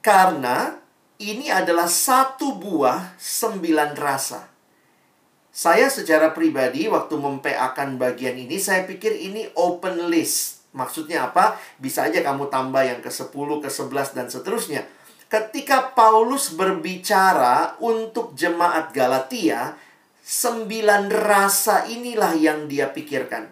[0.00, 0.80] Karena
[1.20, 4.48] ini adalah satu buah sembilan rasa.
[5.54, 10.53] Saya secara pribadi waktu mempeakan bagian ini, saya pikir ini open list.
[10.74, 11.54] Maksudnya apa?
[11.78, 13.30] Bisa aja kamu tambah yang ke-10,
[13.62, 14.82] ke-11, dan seterusnya.
[15.30, 19.78] Ketika Paulus berbicara untuk jemaat Galatia,
[20.20, 23.46] sembilan rasa inilah yang dia pikirkan.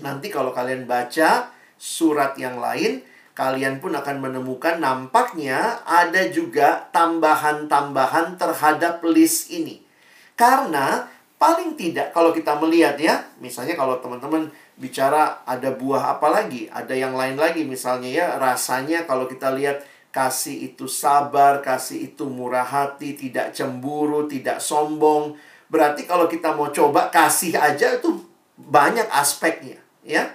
[0.00, 3.04] Nanti kalau kalian baca surat yang lain,
[3.36, 9.84] kalian pun akan menemukan nampaknya ada juga tambahan-tambahan terhadap list ini.
[10.32, 11.04] Karena
[11.36, 16.92] paling tidak kalau kita melihat ya, misalnya kalau teman-teman bicara ada buah apa lagi, ada
[16.92, 22.64] yang lain lagi misalnya ya, rasanya kalau kita lihat kasih itu sabar, kasih itu murah
[22.64, 25.36] hati, tidak cemburu, tidak sombong.
[25.72, 28.20] Berarti kalau kita mau coba kasih aja itu
[28.60, 30.28] banyak aspeknya, ya.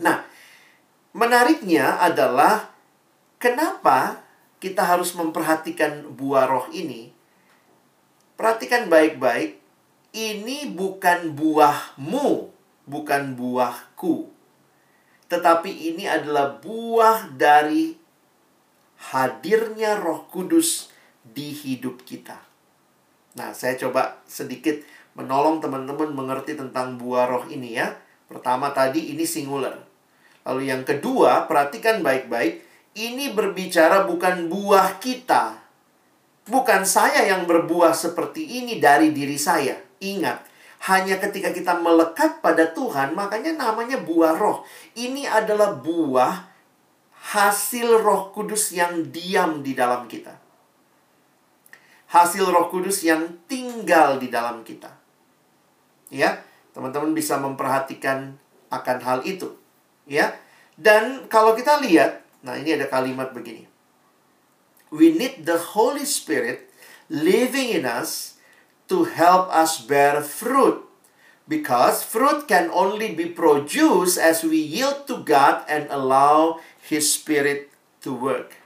[0.00, 0.24] Nah,
[1.14, 2.74] Menariknya adalah
[3.38, 4.26] kenapa
[4.58, 7.14] kita harus memperhatikan buah roh ini.
[8.34, 9.62] Perhatikan baik-baik,
[10.10, 12.50] ini bukan buahmu,
[12.84, 14.28] bukan buahku.
[15.28, 17.96] Tetapi ini adalah buah dari
[19.12, 20.92] hadirnya Roh Kudus
[21.24, 22.36] di hidup kita.
[23.34, 24.78] Nah, saya coba sedikit
[25.18, 27.98] menolong teman-teman mengerti tentang buah roh ini ya.
[28.30, 29.74] Pertama tadi ini singular.
[30.44, 32.62] Lalu yang kedua, perhatikan baik-baik.
[32.94, 35.58] Ini berbicara bukan buah kita.
[36.46, 39.80] Bukan saya yang berbuah seperti ini dari diri saya.
[39.98, 40.46] Ingat,
[40.84, 44.68] hanya ketika kita melekat pada Tuhan, makanya namanya buah roh.
[44.92, 46.44] Ini adalah buah
[47.32, 50.36] hasil roh kudus yang diam di dalam kita.
[52.12, 54.92] Hasil roh kudus yang tinggal di dalam kita.
[56.12, 56.44] Ya,
[56.76, 58.36] teman-teman bisa memperhatikan
[58.68, 59.56] akan hal itu
[60.04, 60.36] ya.
[60.74, 63.64] Dan kalau kita lihat, nah ini ada kalimat begini.
[64.94, 66.70] We need the Holy Spirit
[67.10, 68.33] living in us
[68.88, 70.82] to help us bear fruit.
[71.44, 77.68] Because fruit can only be produced as we yield to God and allow His Spirit
[78.00, 78.56] to work.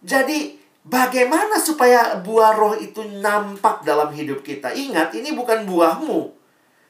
[0.00, 0.56] Jadi,
[0.88, 4.72] bagaimana supaya buah roh itu nampak dalam hidup kita?
[4.72, 6.36] Ingat, ini bukan buahmu.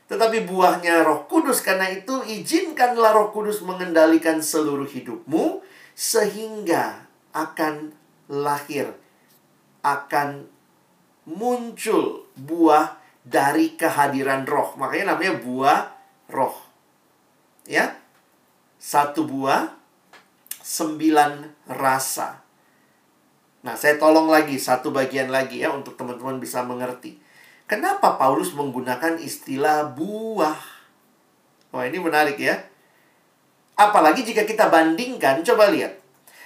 [0.06, 5.66] Tetapi buahnya roh kudus Karena itu izinkanlah roh kudus mengendalikan seluruh hidupmu
[5.98, 7.90] Sehingga akan
[8.30, 8.94] lahir
[9.82, 10.46] Akan
[11.26, 15.80] muncul buah dari kehadiran roh Makanya namanya buah
[16.30, 16.54] roh
[17.66, 17.98] Ya
[18.78, 19.74] Satu buah
[20.62, 22.38] Sembilan rasa
[23.66, 27.26] Nah saya tolong lagi satu bagian lagi ya Untuk teman-teman bisa mengerti
[27.66, 30.54] Kenapa Paulus menggunakan istilah buah?
[31.74, 32.62] Wah, ini menarik ya.
[33.74, 35.98] Apalagi jika kita bandingkan, coba lihat.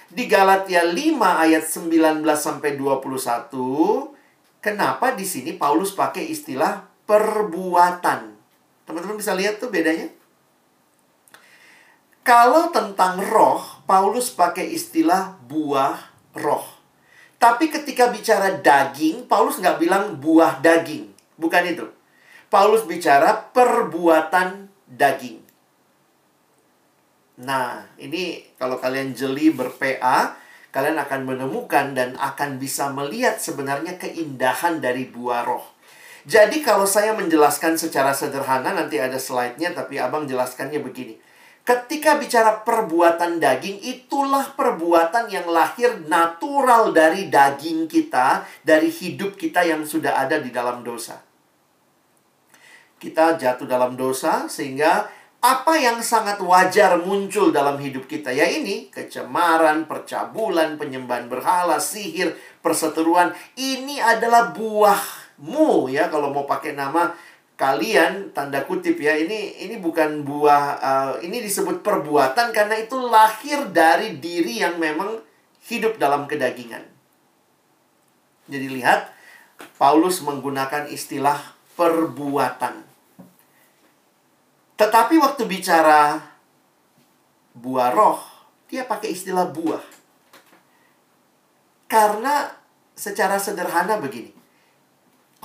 [0.09, 4.17] Di Galatia 5 ayat 19 sampai 21,
[4.61, 8.31] kenapa di sini Paulus pakai istilah perbuatan?
[8.87, 10.07] Teman-teman bisa lihat tuh bedanya?
[12.21, 15.97] Kalau tentang roh, Paulus pakai istilah buah
[16.37, 16.63] roh.
[17.41, 21.09] Tapi ketika bicara daging, Paulus nggak bilang buah daging.
[21.41, 21.89] Bukan itu.
[22.53, 25.41] Paulus bicara perbuatan daging.
[27.41, 30.37] Nah, ini kalau kalian jeli ber-PA,
[30.71, 35.63] kalian akan menemukan dan akan bisa melihat sebenarnya keindahan dari buah roh.
[36.23, 41.17] Jadi kalau saya menjelaskan secara sederhana, nanti ada slide-nya, tapi abang jelaskannya begini.
[41.61, 49.65] Ketika bicara perbuatan daging, itulah perbuatan yang lahir natural dari daging kita, dari hidup kita
[49.65, 51.21] yang sudah ada di dalam dosa
[53.01, 55.09] kita jatuh dalam dosa sehingga
[55.41, 62.37] apa yang sangat wajar muncul dalam hidup kita ya ini kecemaran, percabulan, penyembahan berhala, sihir,
[62.61, 67.09] perseteruan ini adalah buahmu ya kalau mau pakai nama
[67.57, 73.65] kalian tanda kutip ya ini ini bukan buah uh, ini disebut perbuatan karena itu lahir
[73.73, 75.17] dari diri yang memang
[75.65, 76.85] hidup dalam kedagingan.
[78.45, 79.09] Jadi lihat
[79.81, 81.37] Paulus menggunakan istilah
[81.73, 82.90] perbuatan.
[84.81, 86.17] Tetapi waktu bicara
[87.53, 88.17] buah roh,
[88.65, 89.85] dia pakai istilah buah.
[91.85, 92.49] Karena
[92.97, 94.33] secara sederhana begini.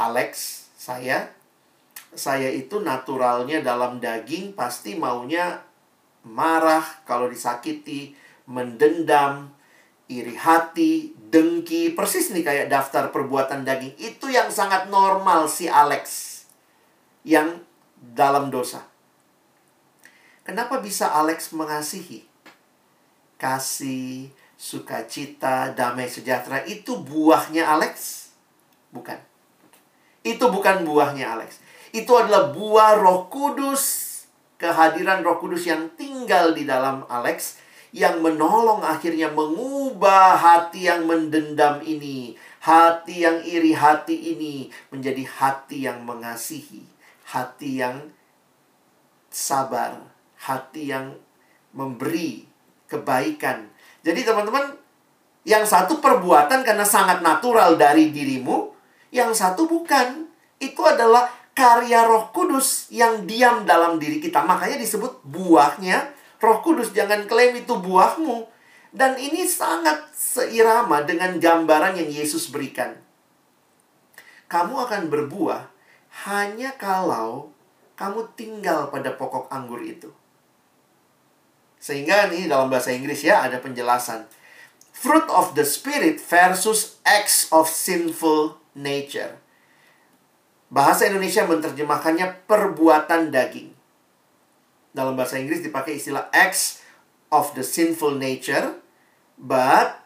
[0.01, 1.37] Alex, saya
[2.16, 5.61] saya itu naturalnya dalam daging pasti maunya
[6.24, 8.16] marah kalau disakiti,
[8.49, 9.53] mendendam,
[10.09, 14.01] iri hati, dengki, persis nih kayak daftar perbuatan daging.
[14.01, 16.32] Itu yang sangat normal si Alex
[17.20, 17.61] yang
[18.01, 18.95] dalam dosa.
[20.47, 22.22] Kenapa bisa Alex mengasihi?
[23.34, 28.30] Kasih, sukacita, damai sejahtera itu buahnya Alex?
[28.94, 29.18] Bukan.
[30.22, 31.59] Itu bukan buahnya Alex.
[31.90, 34.14] Itu adalah buah Roh Kudus,
[34.62, 37.59] kehadiran Roh Kudus yang tinggal di dalam Alex
[37.90, 45.90] yang menolong akhirnya mengubah hati yang mendendam ini, hati yang iri hati ini menjadi hati
[45.90, 46.86] yang mengasihi,
[47.34, 48.14] hati yang
[49.32, 50.15] sabar,
[50.47, 51.12] hati yang
[51.74, 52.47] memberi
[52.86, 53.66] kebaikan.
[54.07, 54.78] Jadi teman-teman,
[55.47, 58.70] yang satu perbuatan karena sangat natural dari dirimu,
[59.11, 60.26] yang satu bukan.
[60.57, 64.40] Itu adalah karya Roh Kudus yang diam dalam diri kita.
[64.42, 66.97] Makanya disebut buahnya Roh Kudus.
[66.97, 68.49] Jangan klaim itu buahmu.
[68.97, 72.97] Dan ini sangat seirama dengan gambaran yang Yesus berikan.
[74.49, 75.68] Kamu akan berbuah
[76.24, 77.53] hanya kalau
[77.99, 80.09] kamu tinggal pada pokok anggur itu.
[81.87, 84.26] Sehingga ini dalam bahasa Inggris ya ada penjelasan.
[84.91, 89.39] Fruit of the Spirit versus acts of sinful nature.
[90.66, 93.70] Bahasa Indonesia menerjemahkannya perbuatan daging.
[94.91, 96.82] Dalam bahasa Inggris dipakai istilah acts
[97.30, 98.82] of the sinful nature.
[99.39, 100.03] But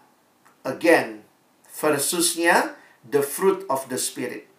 [0.69, 1.25] again,
[1.65, 2.77] versusnya
[3.09, 4.53] the fruit of the Spirit.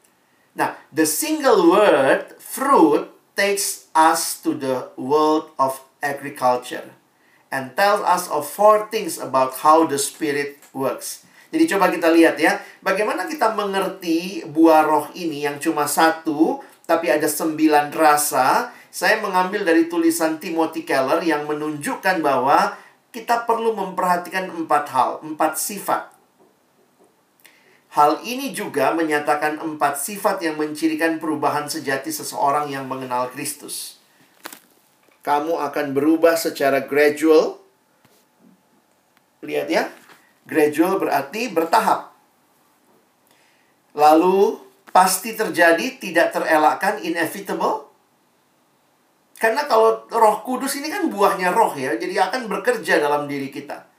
[0.58, 6.98] Nah, the single word fruit takes us to the world of agriculture
[7.52, 11.28] and tells us of four things about how the spirit works.
[11.52, 17.12] Jadi coba kita lihat ya, bagaimana kita mengerti buah roh ini yang cuma satu, tapi
[17.12, 18.72] ada sembilan rasa.
[18.92, 22.76] Saya mengambil dari tulisan Timothy Keller yang menunjukkan bahwa
[23.12, 26.12] kita perlu memperhatikan empat hal, empat sifat.
[27.92, 34.01] Hal ini juga menyatakan empat sifat yang mencirikan perubahan sejati seseorang yang mengenal Kristus
[35.22, 37.62] kamu akan berubah secara gradual.
[39.46, 39.86] Lihat ya.
[40.50, 42.10] Gradual berarti bertahap.
[43.94, 44.58] Lalu
[44.90, 47.94] pasti terjadi, tidak terelakkan, inevitable.
[49.38, 51.94] Karena kalau roh kudus ini kan buahnya roh ya.
[51.98, 53.90] Jadi akan bekerja dalam diri kita.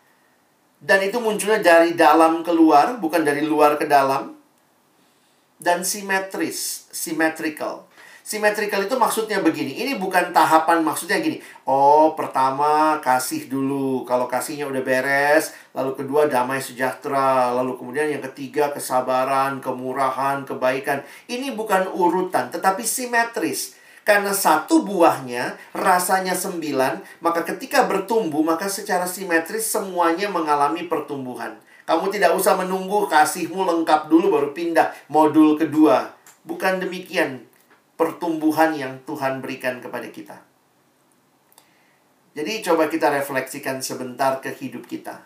[0.82, 4.34] Dan itu munculnya dari dalam keluar, bukan dari luar ke dalam.
[5.62, 7.86] Dan simetris, symmetrical.
[8.22, 9.82] Symmetrical itu maksudnya begini.
[9.82, 11.42] Ini bukan tahapan maksudnya gini.
[11.66, 14.06] Oh, pertama kasih dulu.
[14.06, 21.02] Kalau kasihnya udah beres, lalu kedua damai sejahtera, lalu kemudian yang ketiga kesabaran, kemurahan, kebaikan.
[21.26, 23.74] Ini bukan urutan, tetapi simetris.
[24.06, 31.58] Karena satu buahnya rasanya sembilan, maka ketika bertumbuh, maka secara simetris semuanya mengalami pertumbuhan.
[31.82, 36.14] Kamu tidak usah menunggu kasihmu lengkap dulu baru pindah modul kedua.
[36.46, 37.51] Bukan demikian
[37.96, 40.36] pertumbuhan yang Tuhan berikan kepada kita.
[42.32, 45.20] Jadi coba kita refleksikan sebentar ke hidup kita.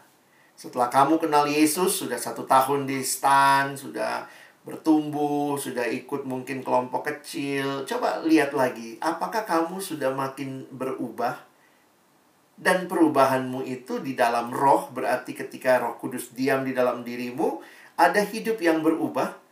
[0.59, 4.27] Setelah kamu kenal Yesus, sudah satu tahun di stan, sudah
[4.67, 7.87] bertumbuh, sudah ikut mungkin kelompok kecil.
[7.87, 11.39] Coba lihat lagi, apakah kamu sudah makin berubah?
[12.57, 17.63] Dan perubahanmu itu di dalam roh, berarti ketika roh kudus diam di dalam dirimu,
[17.95, 19.46] ada hidup yang berubah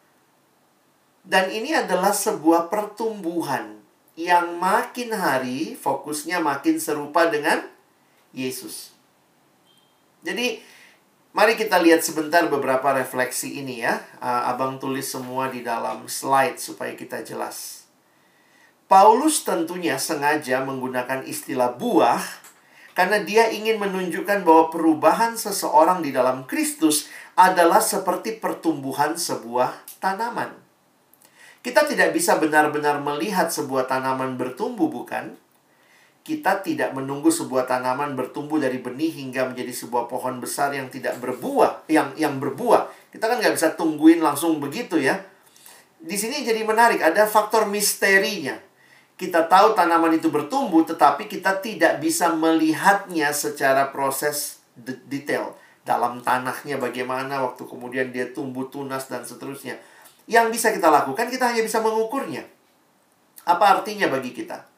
[1.25, 3.81] dan ini adalah sebuah pertumbuhan
[4.15, 7.65] yang makin hari fokusnya makin serupa dengan
[8.31, 8.93] Yesus.
[10.21, 10.61] Jadi,
[11.33, 14.05] mari kita lihat sebentar beberapa refleksi ini ya.
[14.21, 17.89] Uh, abang tulis semua di dalam slide supaya kita jelas.
[18.85, 22.21] Paulus tentunya sengaja menggunakan istilah buah
[22.95, 30.64] karena dia ingin menunjukkan bahwa perubahan seseorang di dalam Kristus adalah seperti pertumbuhan sebuah tanaman.
[31.65, 35.33] Kita tidak bisa benar-benar melihat sebuah tanaman bertumbuh, bukan?
[36.25, 41.21] kita tidak menunggu sebuah tanaman bertumbuh dari benih hingga menjadi sebuah pohon besar yang tidak
[41.21, 42.89] berbuah, yang yang berbuah.
[43.13, 45.21] Kita kan nggak bisa tungguin langsung begitu ya.
[46.01, 48.57] Di sini jadi menarik, ada faktor misterinya.
[49.21, 54.65] Kita tahu tanaman itu bertumbuh, tetapi kita tidak bisa melihatnya secara proses
[55.07, 55.55] detail.
[55.85, 59.77] Dalam tanahnya bagaimana, waktu kemudian dia tumbuh tunas dan seterusnya.
[60.25, 62.45] Yang bisa kita lakukan, kita hanya bisa mengukurnya.
[63.45, 64.75] Apa artinya bagi kita?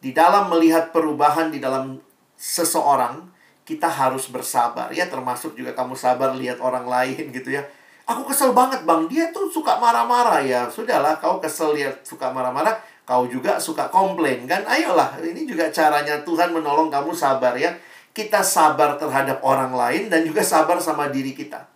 [0.00, 2.00] di dalam melihat perubahan di dalam
[2.40, 3.28] seseorang,
[3.68, 4.88] kita harus bersabar.
[4.90, 7.62] Ya, termasuk juga kamu sabar lihat orang lain gitu ya.
[8.08, 10.66] Aku kesel banget bang, dia tuh suka marah-marah ya.
[10.66, 14.66] Sudahlah, kau kesel lihat suka marah-marah, kau juga suka komplain kan?
[14.66, 17.70] Ayolah, ini juga caranya Tuhan menolong kamu sabar ya.
[18.10, 21.69] Kita sabar terhadap orang lain dan juga sabar sama diri kita.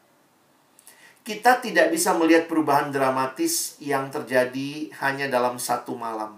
[1.25, 6.37] Kita tidak bisa melihat perubahan dramatis yang terjadi hanya dalam satu malam.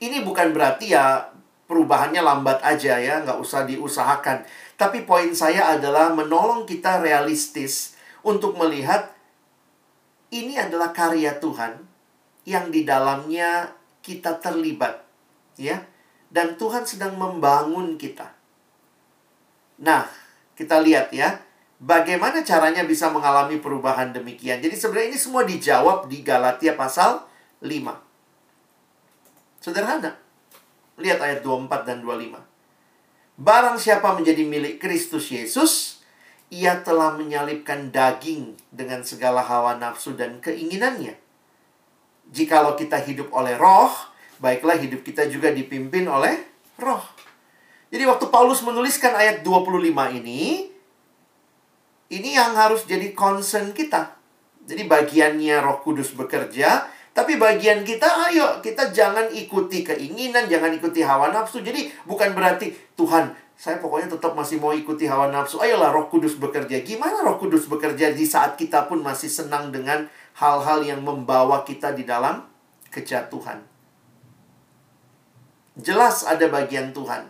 [0.00, 1.28] Ini bukan berarti ya
[1.68, 4.48] perubahannya lambat aja ya, nggak usah diusahakan.
[4.80, 7.92] Tapi poin saya adalah menolong kita realistis
[8.24, 9.12] untuk melihat
[10.32, 11.84] ini adalah karya Tuhan
[12.48, 13.68] yang di dalamnya
[14.00, 15.04] kita terlibat,
[15.60, 15.84] ya.
[16.32, 18.32] Dan Tuhan sedang membangun kita.
[19.80, 20.08] Nah,
[20.56, 21.40] kita lihat ya,
[21.78, 24.58] bagaimana caranya bisa mengalami perubahan demikian.
[24.58, 27.22] Jadi sebenarnya ini semua dijawab di Galatia pasal
[27.62, 29.62] 5.
[29.62, 30.18] Sederhana.
[30.98, 32.34] Lihat ayat 24 dan 25.
[33.38, 36.02] Barang siapa menjadi milik Kristus Yesus,
[36.50, 41.14] ia telah menyalipkan daging dengan segala hawa nafsu dan keinginannya.
[42.34, 43.94] Jikalau kita hidup oleh roh,
[44.42, 46.34] baiklah hidup kita juga dipimpin oleh
[46.82, 47.00] roh.
[47.88, 50.74] Jadi waktu Paulus menuliskan ayat 25 ini,
[52.08, 54.16] ini yang harus jadi concern kita.
[54.68, 61.02] Jadi bagiannya roh kudus bekerja, tapi bagian kita, ayo kita jangan ikuti keinginan, jangan ikuti
[61.02, 61.64] hawa nafsu.
[61.64, 65.58] Jadi bukan berarti Tuhan, saya pokoknya tetap masih mau ikuti hawa nafsu.
[65.58, 66.78] Ayolah Roh Kudus bekerja.
[66.86, 70.06] Gimana Roh Kudus bekerja di saat kita pun masih senang dengan
[70.38, 72.46] hal-hal yang membawa kita di dalam
[72.94, 73.66] kejatuhan?
[75.74, 77.26] Jelas ada bagian Tuhan.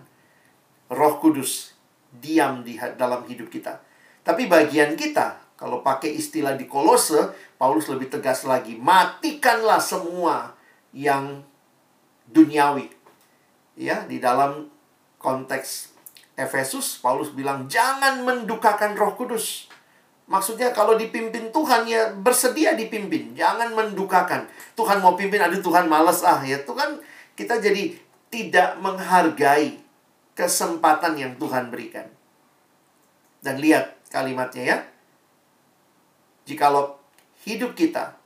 [0.93, 1.73] Roh Kudus
[2.13, 3.88] diam di dalam hidup kita.
[4.29, 10.53] Tapi bagian kita, kalau pakai istilah di Kolose, Paulus lebih tegas lagi, matikanlah semua
[10.93, 11.41] yang
[12.29, 12.93] duniawi.
[13.73, 14.69] Ya, di dalam
[15.17, 15.97] konteks
[16.37, 19.73] Efesus, Paulus bilang jangan mendukakan Roh Kudus.
[20.29, 24.45] Maksudnya kalau dipimpin Tuhan ya bersedia dipimpin, jangan mendukakan.
[24.77, 26.61] Tuhan mau pimpin, aduh Tuhan males ah ya.
[26.61, 27.01] Itu kan
[27.33, 27.97] kita jadi
[28.29, 29.81] tidak menghargai
[30.37, 32.07] kesempatan yang Tuhan berikan.
[33.43, 34.79] Dan lihat kalimatnya ya
[36.49, 36.97] Jikalau
[37.45, 38.17] hidup kita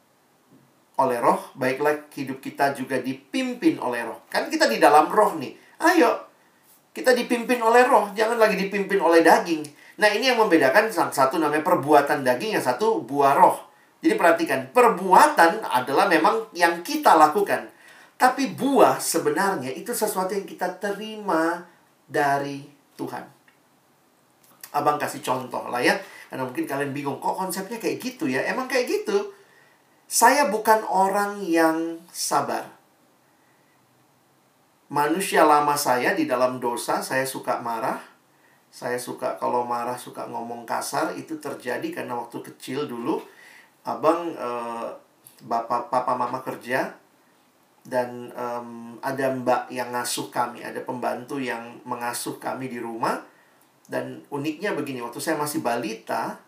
[0.94, 4.22] oleh roh, baiklah hidup kita juga dipimpin oleh roh.
[4.30, 5.50] Kan kita di dalam roh nih.
[5.82, 6.30] Ayo,
[6.94, 9.66] kita dipimpin oleh roh, jangan lagi dipimpin oleh daging.
[9.98, 13.58] Nah ini yang membedakan satu namanya perbuatan daging, yang satu buah roh.
[13.98, 17.66] Jadi perhatikan, perbuatan adalah memang yang kita lakukan.
[18.14, 21.66] Tapi buah sebenarnya itu sesuatu yang kita terima
[22.06, 22.62] dari
[22.94, 23.31] Tuhan.
[24.72, 25.94] Abang kasih contoh lah ya.
[26.32, 28.40] Karena mungkin kalian bingung, kok konsepnya kayak gitu ya?
[28.48, 29.32] Emang kayak gitu.
[30.08, 32.68] Saya bukan orang yang sabar.
[34.92, 38.00] Manusia lama saya di dalam dosa, saya suka marah.
[38.72, 43.20] Saya suka kalau marah suka ngomong kasar, itu terjadi karena waktu kecil dulu
[43.84, 44.88] abang eh,
[45.44, 46.94] bapak papa mama kerja
[47.82, 53.18] dan um, ada mbak yang ngasuh kami, ada pembantu yang mengasuh kami di rumah
[53.90, 56.38] dan uniknya begini, waktu saya masih balita,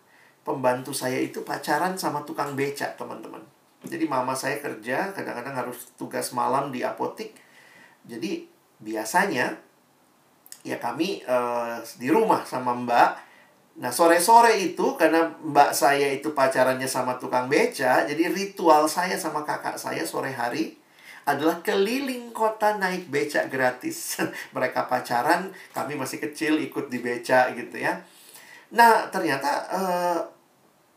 [0.45, 3.41] pembantu saya itu pacaran sama tukang becak, teman-teman.
[3.85, 7.37] Jadi mama saya kerja, kadang-kadang harus tugas malam di apotik.
[8.05, 8.45] Jadi
[8.81, 9.57] biasanya
[10.65, 13.09] ya kami uh, di rumah sama mbak.
[13.75, 19.45] Nah sore-sore itu karena mbak saya itu pacarannya sama tukang beca, jadi ritual saya sama
[19.45, 20.84] kakak saya sore hari
[21.25, 24.21] adalah keliling kota naik becak gratis.
[24.55, 27.97] Mereka pacaran, kami masih kecil ikut di becak gitu ya.
[28.77, 30.19] Nah, ternyata uh,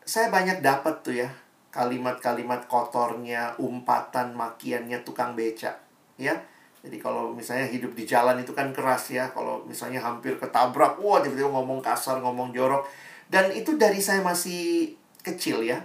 [0.04, 1.28] saya banyak dapat tuh ya
[1.68, 5.76] kalimat-kalimat kotornya, umpatan, makiannya tukang becak,
[6.16, 6.36] ya.
[6.78, 9.28] Jadi kalau misalnya hidup di jalan itu kan keras ya.
[9.34, 12.86] Kalau misalnya hampir ketabrak, wah tiba-tiba ngomong kasar, ngomong jorok.
[13.28, 15.82] Dan itu dari saya masih kecil ya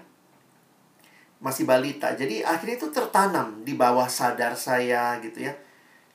[1.44, 2.16] masih balita.
[2.16, 5.54] Jadi akhirnya itu tertanam di bawah sadar saya gitu ya.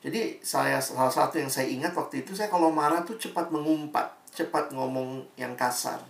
[0.01, 4.09] Jadi saya salah satu yang saya ingat waktu itu saya kalau marah tuh cepat mengumpat,
[4.33, 6.01] cepat ngomong yang kasar.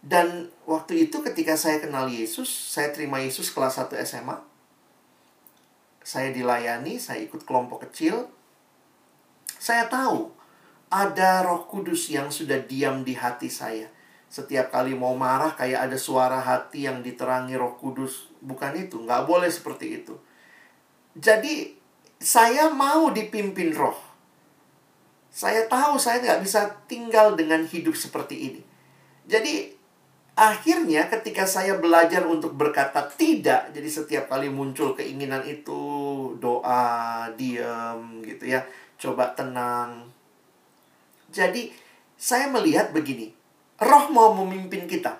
[0.00, 4.42] Dan waktu itu ketika saya kenal Yesus, saya terima Yesus kelas 1 SMA.
[6.00, 8.26] Saya dilayani, saya ikut kelompok kecil.
[9.60, 10.32] Saya tahu
[10.88, 13.92] ada Roh Kudus yang sudah diam di hati saya.
[14.30, 18.30] Setiap kali mau marah kayak ada suara hati yang diterangi Roh Kudus.
[18.38, 20.14] Bukan itu, nggak boleh seperti itu.
[21.18, 21.74] Jadi
[22.22, 23.98] saya mau dipimpin Roh.
[25.34, 28.62] Saya tahu saya nggak bisa tinggal dengan hidup seperti ini.
[29.26, 29.74] Jadi
[30.38, 35.82] akhirnya ketika saya belajar untuk berkata tidak, jadi setiap kali muncul keinginan itu
[36.38, 38.62] doa, diam gitu ya,
[38.94, 40.06] coba tenang.
[41.34, 41.74] Jadi
[42.14, 43.39] saya melihat begini,
[43.80, 45.16] roh mau memimpin kita,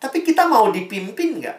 [0.00, 1.58] tapi kita mau dipimpin nggak?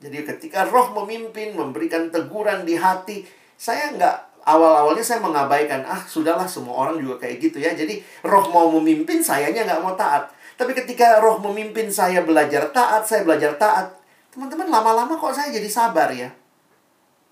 [0.00, 3.20] Jadi ketika roh memimpin, memberikan teguran di hati,
[3.60, 4.16] saya nggak
[4.48, 7.76] awal-awalnya saya mengabaikan, ah sudahlah semua orang juga kayak gitu ya.
[7.76, 10.32] Jadi roh mau memimpin, sayanya nggak mau taat.
[10.56, 13.92] Tapi ketika roh memimpin saya belajar taat, saya belajar taat.
[14.32, 16.32] Teman-teman, lama-lama kok saya jadi sabar ya?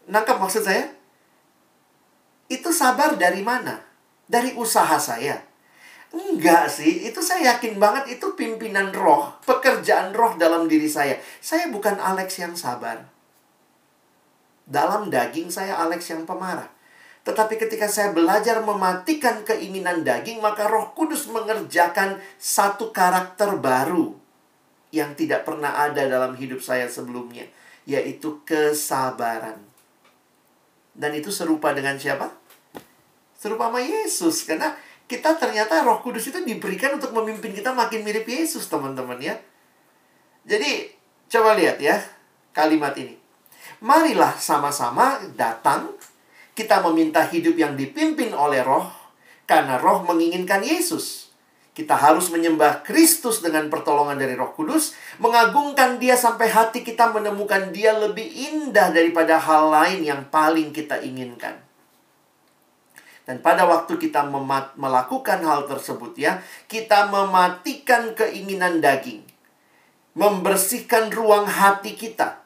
[0.09, 0.93] Nangkap maksud saya?
[2.49, 3.81] Itu sabar dari mana?
[4.29, 5.48] Dari usaha saya.
[6.09, 11.21] Enggak sih, itu saya yakin banget itu pimpinan roh, pekerjaan roh dalam diri saya.
[11.45, 13.05] Saya bukan Alex yang sabar.
[14.65, 16.69] Dalam daging saya Alex yang pemarah.
[17.29, 24.17] Tetapi ketika saya belajar mematikan keinginan daging, maka Roh Kudus mengerjakan satu karakter baru
[24.89, 27.45] yang tidak pernah ada dalam hidup saya sebelumnya,
[27.85, 29.61] yaitu kesabaran.
[30.97, 32.33] Dan itu serupa dengan siapa?
[33.37, 34.73] Serupa sama Yesus, karena
[35.09, 39.41] kita ternyata Roh Kudus itu diberikan untuk memimpin kita makin mirip Yesus, teman-teman ya.
[40.45, 40.93] Jadi,
[41.33, 41.97] coba lihat ya
[42.53, 43.17] kalimat ini.
[43.81, 45.97] Marilah sama-sama datang
[46.53, 48.85] kita meminta hidup yang dipimpin oleh roh,
[49.49, 51.33] karena roh menginginkan Yesus.
[51.73, 57.71] Kita harus menyembah Kristus dengan pertolongan dari roh kudus, mengagungkan dia sampai hati kita menemukan
[57.71, 61.68] dia lebih indah daripada hal lain yang paling kita inginkan.
[63.29, 64.25] Dan pada waktu kita
[64.81, 69.21] melakukan hal tersebut ya, kita mematikan keinginan daging.
[70.17, 72.41] Membersihkan ruang hati kita.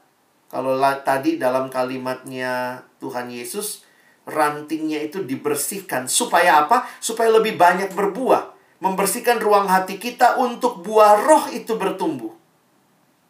[0.51, 0.75] Kalau
[1.07, 3.87] tadi dalam kalimatnya Tuhan Yesus,
[4.27, 6.11] rantingnya itu dibersihkan.
[6.11, 6.83] Supaya apa?
[6.99, 8.51] Supaya lebih banyak berbuah.
[8.83, 12.35] Membersihkan ruang hati kita untuk buah roh itu bertumbuh.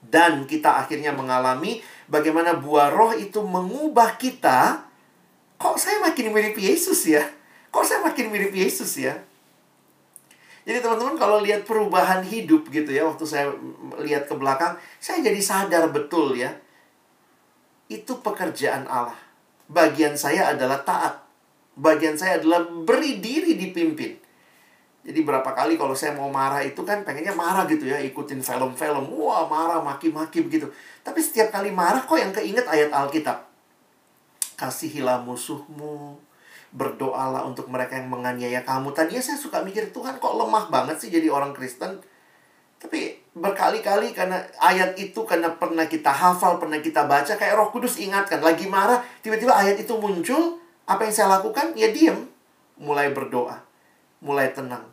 [0.01, 4.89] Dan kita akhirnya mengalami bagaimana buah roh itu mengubah kita.
[5.61, 7.42] Kok saya makin mirip Yesus ya?
[7.73, 9.17] Kok saya makin mirip Yesus ya?
[10.63, 13.51] Jadi teman-teman kalau lihat perubahan hidup gitu ya, waktu saya
[13.99, 16.55] lihat ke belakang, saya jadi sadar betul ya.
[17.91, 19.33] Itu pekerjaan Allah
[19.73, 21.25] bagian saya adalah taat.
[21.73, 24.21] Bagian saya adalah beri diri dipimpin.
[25.03, 29.11] Jadi berapa kali kalau saya mau marah itu kan pengennya marah gitu ya, ikutin film-film.
[29.19, 30.71] Wah, marah, maki-maki begitu.
[31.03, 33.43] Tapi setiap kali marah kok yang keinget ayat Alkitab.
[34.55, 36.23] Kasihilah musuhmu,
[36.73, 38.97] berdoalah untuk mereka yang menganiaya kamu.
[38.97, 42.01] Tadinya saya suka mikir, Tuhan kok lemah banget sih jadi orang Kristen.
[42.81, 48.01] Tapi berkali-kali karena ayat itu karena pernah kita hafal, pernah kita baca kayak Roh Kudus
[48.01, 50.59] ingatkan, lagi marah, tiba-tiba ayat itu muncul,
[50.89, 51.79] apa yang saya lakukan?
[51.79, 52.27] Ya diam,
[52.81, 53.63] mulai berdoa,
[54.19, 54.89] mulai tenang.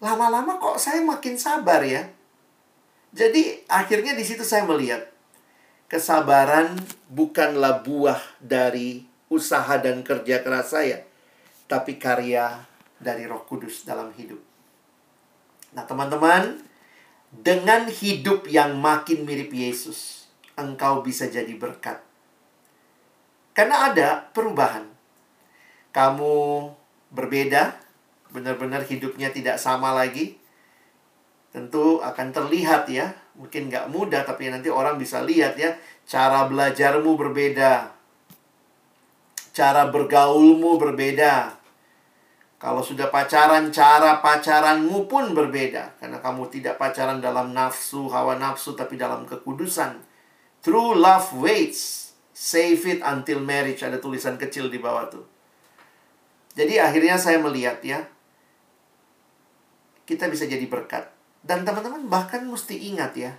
[0.00, 2.08] Lama-lama kok saya makin sabar ya.
[3.12, 5.12] Jadi akhirnya di situ saya melihat
[5.92, 6.80] kesabaran
[7.12, 11.00] bukanlah buah dari usaha dan kerja keras saya,
[11.64, 12.68] tapi karya
[13.00, 14.38] dari Roh Kudus dalam hidup.
[15.72, 16.60] Nah, teman-teman,
[17.32, 21.96] dengan hidup yang makin mirip Yesus, engkau bisa jadi berkat.
[23.56, 24.84] Karena ada perubahan.
[25.92, 26.72] Kamu
[27.12, 27.76] berbeda,
[28.32, 30.40] benar-benar hidupnya tidak sama lagi.
[31.52, 35.76] Tentu akan terlihat ya, mungkin nggak mudah tapi nanti orang bisa lihat ya,
[36.08, 37.91] cara belajarmu berbeda.
[39.52, 41.60] Cara bergaulmu berbeda.
[42.56, 45.98] Kalau sudah pacaran, cara pacaranmu pun berbeda.
[46.00, 50.00] Karena kamu tidak pacaran dalam nafsu, hawa nafsu, tapi dalam kekudusan.
[50.64, 52.14] True love waits.
[52.32, 53.84] Save it until marriage.
[53.84, 55.26] Ada tulisan kecil di bawah tuh.
[56.56, 58.08] Jadi akhirnya saya melihat ya.
[60.08, 61.10] Kita bisa jadi berkat.
[61.42, 63.34] Dan teman-teman bahkan mesti ingat ya.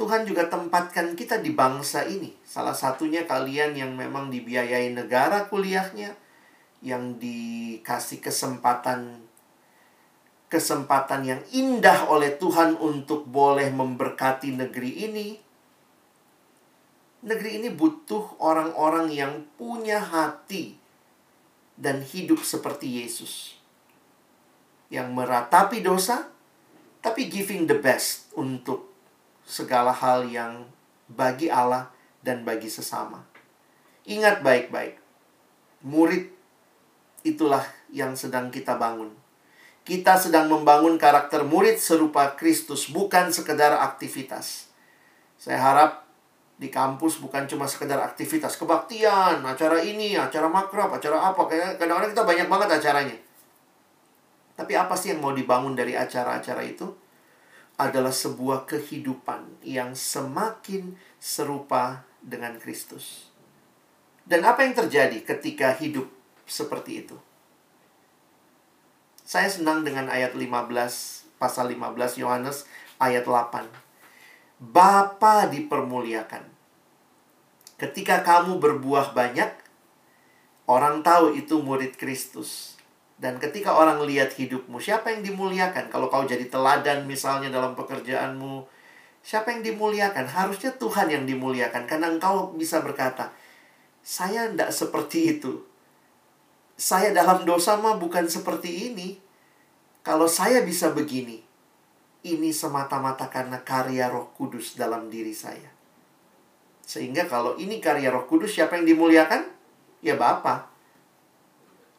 [0.00, 2.32] Tuhan juga tempatkan kita di bangsa ini.
[2.40, 6.16] Salah satunya kalian yang memang dibiayai negara kuliahnya
[6.80, 9.28] yang dikasih kesempatan
[10.48, 15.28] kesempatan yang indah oleh Tuhan untuk boleh memberkati negeri ini.
[17.20, 20.80] Negeri ini butuh orang-orang yang punya hati
[21.76, 23.60] dan hidup seperti Yesus.
[24.88, 26.32] Yang meratapi dosa,
[27.04, 28.89] tapi giving the best untuk
[29.50, 30.70] segala hal yang
[31.10, 31.90] bagi Allah
[32.22, 33.26] dan bagi sesama.
[34.06, 35.02] Ingat baik-baik,
[35.82, 36.30] murid
[37.26, 39.10] itulah yang sedang kita bangun.
[39.82, 44.70] Kita sedang membangun karakter murid serupa Kristus, bukan sekedar aktivitas.
[45.34, 46.06] Saya harap
[46.60, 51.48] di kampus bukan cuma sekedar aktivitas kebaktian, acara ini, acara makrab, acara apa.
[51.80, 53.16] Kadang-kadang kita banyak banget acaranya.
[54.54, 57.09] Tapi apa sih yang mau dibangun dari acara-acara itu?
[57.80, 63.32] Adalah sebuah kehidupan yang semakin serupa dengan Kristus.
[64.28, 66.12] Dan apa yang terjadi ketika hidup
[66.44, 67.16] seperti itu?
[69.24, 70.60] Saya senang dengan ayat 15,
[71.40, 72.68] pasal 15 Yohanes
[73.00, 73.64] ayat 8.
[74.60, 76.44] Bapa dipermuliakan.
[77.80, 79.48] Ketika kamu berbuah banyak,
[80.68, 82.76] orang tahu itu murid Kristus.
[83.20, 85.92] Dan ketika orang lihat hidupmu, siapa yang dimuliakan?
[85.92, 88.64] Kalau kau jadi teladan misalnya dalam pekerjaanmu,
[89.20, 90.24] siapa yang dimuliakan?
[90.24, 91.84] Harusnya Tuhan yang dimuliakan.
[91.84, 93.28] Karena engkau bisa berkata,
[94.00, 95.60] saya tidak seperti itu.
[96.80, 99.20] Saya dalam dosa mah bukan seperti ini.
[100.00, 101.44] Kalau saya bisa begini,
[102.24, 105.68] ini semata-mata karena karya roh kudus dalam diri saya.
[106.88, 109.44] Sehingga kalau ini karya roh kudus, siapa yang dimuliakan?
[110.00, 110.69] Ya Bapak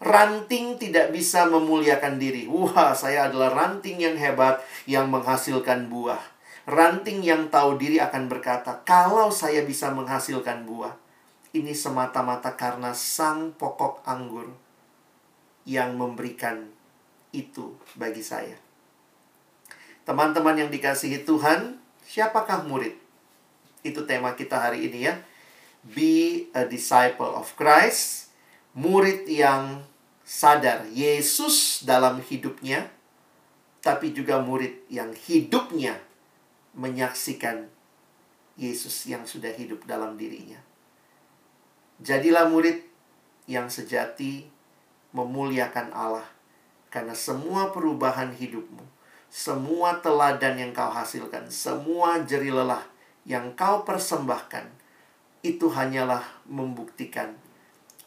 [0.01, 2.49] ranting tidak bisa memuliakan diri.
[2.49, 4.57] Wah, saya adalah ranting yang hebat
[4.89, 6.19] yang menghasilkan buah.
[6.65, 10.97] Ranting yang tahu diri akan berkata, "Kalau saya bisa menghasilkan buah,
[11.53, 14.49] ini semata-mata karena sang pokok anggur
[15.69, 16.65] yang memberikan
[17.29, 18.57] itu bagi saya."
[20.01, 21.77] Teman-teman yang dikasihi Tuhan,
[22.09, 22.97] siapakah murid?
[23.85, 25.21] Itu tema kita hari ini ya.
[25.81, 28.33] Be a disciple of Christ,
[28.77, 29.90] murid yang
[30.31, 32.87] sadar Yesus dalam hidupnya,
[33.83, 35.99] tapi juga murid yang hidupnya
[36.71, 37.67] menyaksikan
[38.55, 40.55] Yesus yang sudah hidup dalam dirinya.
[41.99, 42.79] Jadilah murid
[43.51, 44.47] yang sejati
[45.11, 46.23] memuliakan Allah
[46.87, 48.87] karena semua perubahan hidupmu,
[49.27, 52.87] semua teladan yang kau hasilkan, semua jeri lelah
[53.27, 54.71] yang kau persembahkan,
[55.43, 57.35] itu hanyalah membuktikan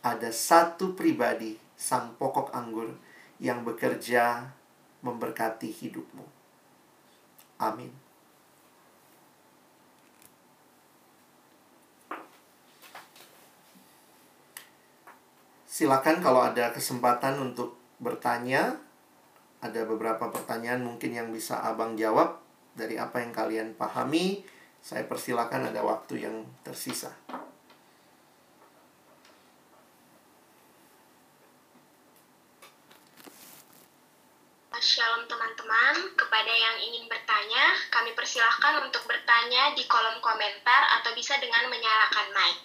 [0.01, 2.89] ada satu pribadi sang pokok anggur
[3.37, 4.49] yang bekerja
[5.05, 6.24] memberkati hidupmu.
[7.61, 7.93] Amin.
[15.68, 18.80] Silakan kalau ada kesempatan untuk bertanya,
[19.61, 22.41] ada beberapa pertanyaan mungkin yang bisa Abang jawab
[22.72, 24.41] dari apa yang kalian pahami.
[24.80, 27.12] Saya persilakan ada waktu yang tersisa.
[39.75, 42.59] Di kolom komentar atau bisa dengan menyalakan mic.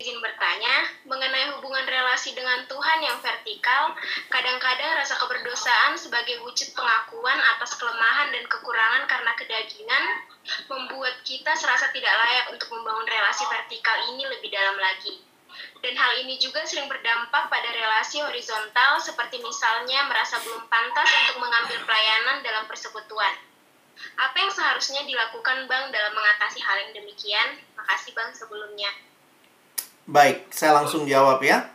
[0.00, 3.92] Izin bertanya, mengenai hubungan relasi dengan Tuhan yang vertikal,
[4.32, 10.04] kadang-kadang rasa keberdosaan sebagai wujud pengakuan atas kelemahan dan kekurangan karena kedagingan
[10.72, 15.29] membuat kita serasa tidak layak untuk membangun relasi vertikal ini lebih dalam lagi.
[15.80, 21.40] Dan hal ini juga sering berdampak pada relasi horizontal seperti misalnya merasa belum pantas untuk
[21.40, 23.32] mengambil pelayanan dalam persekutuan.
[24.16, 27.56] Apa yang seharusnya dilakukan Bang dalam mengatasi hal yang demikian?
[27.76, 28.92] Makasih Bang sebelumnya.
[30.04, 31.72] Baik, saya langsung jawab ya.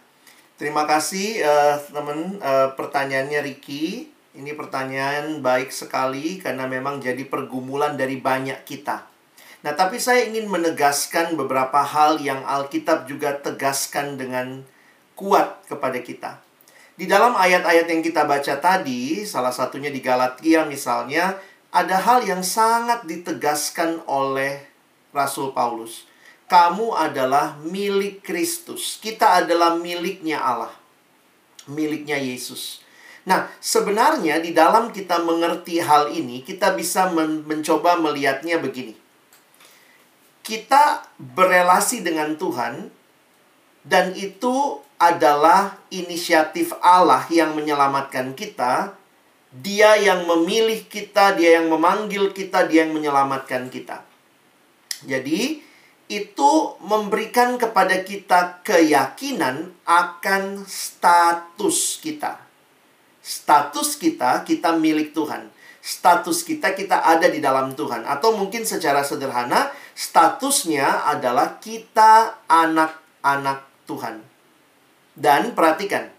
[0.62, 4.14] Terima kasih uh, teman uh, pertanyaannya Ricky.
[4.38, 9.14] Ini pertanyaan baik sekali karena memang jadi pergumulan dari banyak kita
[9.66, 14.61] Nah, tapi saya ingin menegaskan beberapa hal yang Alkitab juga tegaskan dengan
[15.18, 16.38] kuat kepada kita.
[16.93, 21.41] Di dalam ayat-ayat yang kita baca tadi, salah satunya di Galatia misalnya,
[21.74, 24.70] ada hal yang sangat ditegaskan oleh
[25.09, 26.05] Rasul Paulus.
[26.45, 29.01] Kamu adalah milik Kristus.
[29.01, 30.78] Kita adalah miliknya Allah.
[31.66, 32.86] Miliknya Yesus.
[33.26, 39.05] Nah, sebenarnya di dalam kita mengerti hal ini, kita bisa men mencoba melihatnya begini
[40.46, 42.93] kita berelasi dengan Tuhan
[43.82, 48.93] dan itu adalah inisiatif Allah yang menyelamatkan kita.
[49.56, 54.04] Dia yang memilih kita, dia yang memanggil kita, dia yang menyelamatkan kita.
[55.08, 55.64] Jadi,
[56.06, 56.52] itu
[56.84, 62.38] memberikan kepada kita keyakinan akan status kita.
[63.24, 65.55] Status kita, kita milik Tuhan.
[65.86, 68.10] Status kita, kita ada di dalam Tuhan.
[68.10, 74.26] Atau mungkin secara sederhana, statusnya adalah kita anak-anak Tuhan.
[75.14, 76.10] Dan perhatikan,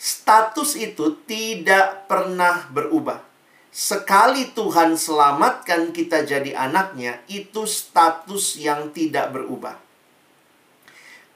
[0.00, 3.20] status itu tidak pernah berubah.
[3.68, 9.76] Sekali Tuhan selamatkan kita jadi anaknya, itu status yang tidak berubah.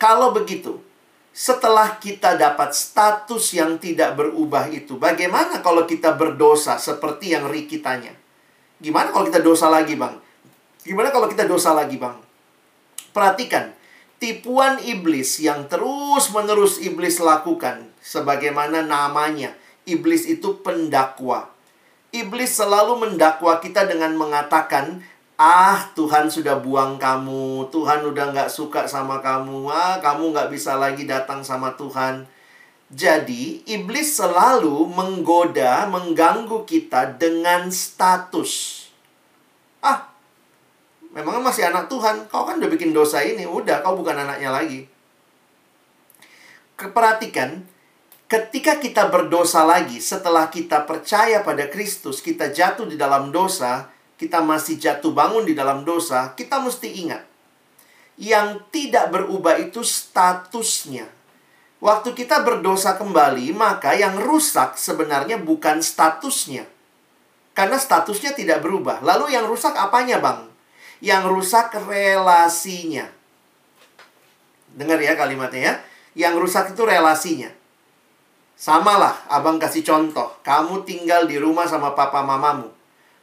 [0.01, 0.81] Kalau begitu,
[1.35, 7.82] setelah kita dapat status yang tidak berubah itu, bagaimana kalau kita berdosa seperti yang Ricky
[7.82, 8.14] tanya?
[8.78, 10.22] Gimana kalau kita dosa lagi, Bang?
[10.87, 12.22] Gimana kalau kita dosa lagi, Bang?
[13.11, 13.74] Perhatikan,
[14.22, 19.59] tipuan iblis yang terus-menerus iblis lakukan sebagaimana namanya.
[19.91, 21.51] Iblis itu pendakwa.
[22.14, 25.03] Iblis selalu mendakwa kita dengan mengatakan,
[25.35, 27.66] Ah, Tuhan sudah buang kamu.
[27.74, 29.66] Tuhan udah nggak suka sama kamu.
[29.66, 32.30] Ah, kamu nggak bisa lagi datang sama Tuhan.
[32.95, 38.87] Jadi, iblis selalu menggoda, mengganggu kita dengan status.
[39.82, 40.07] Ah,
[41.11, 42.30] memang masih anak Tuhan.
[42.30, 43.43] Kau kan udah bikin dosa ini.
[43.43, 44.87] Udah, kau bukan anaknya lagi.
[46.78, 47.66] Keperhatikan,
[48.30, 54.39] ketika kita berdosa lagi, setelah kita percaya pada Kristus, kita jatuh di dalam dosa, kita
[54.47, 57.23] masih jatuh bangun di dalam dosa, kita mesti ingat.
[58.15, 61.11] Yang tidak berubah itu statusnya.
[61.83, 66.65] Waktu kita berdosa kembali, maka yang rusak sebenarnya bukan statusnya.
[67.53, 69.03] Karena statusnya tidak berubah.
[69.03, 70.47] Lalu yang rusak apanya, Bang?
[71.03, 73.11] Yang rusak relasinya.
[74.75, 75.75] Dengar ya kalimatnya ya.
[76.15, 77.51] Yang rusak itu relasinya.
[78.55, 80.39] Samalah, abang kasih contoh.
[80.47, 82.74] Kamu tinggal di rumah sama papa mamamu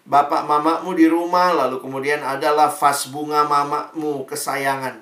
[0.05, 5.01] bapak mamamu di rumah, lalu kemudian adalah vas bunga mamamu kesayangan.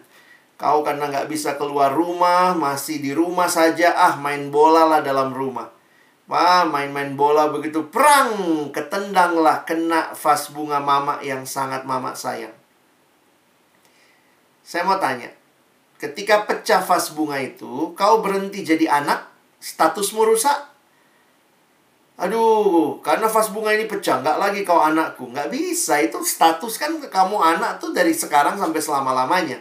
[0.60, 5.32] Kau karena nggak bisa keluar rumah, masih di rumah saja, ah main bola lah dalam
[5.32, 5.72] rumah.
[6.30, 12.54] Wah, main-main bola begitu perang, ketendanglah kena vas bunga mama yang sangat mama sayang.
[14.62, 15.34] Saya mau tanya,
[15.98, 19.26] ketika pecah vas bunga itu, kau berhenti jadi anak,
[19.58, 20.70] statusmu rusak?
[22.20, 25.32] Aduh, karena vas bunga ini pecah, nggak lagi kau anakku.
[25.32, 29.56] Nggak bisa, itu status kan kamu anak tuh dari sekarang sampai selama-lamanya.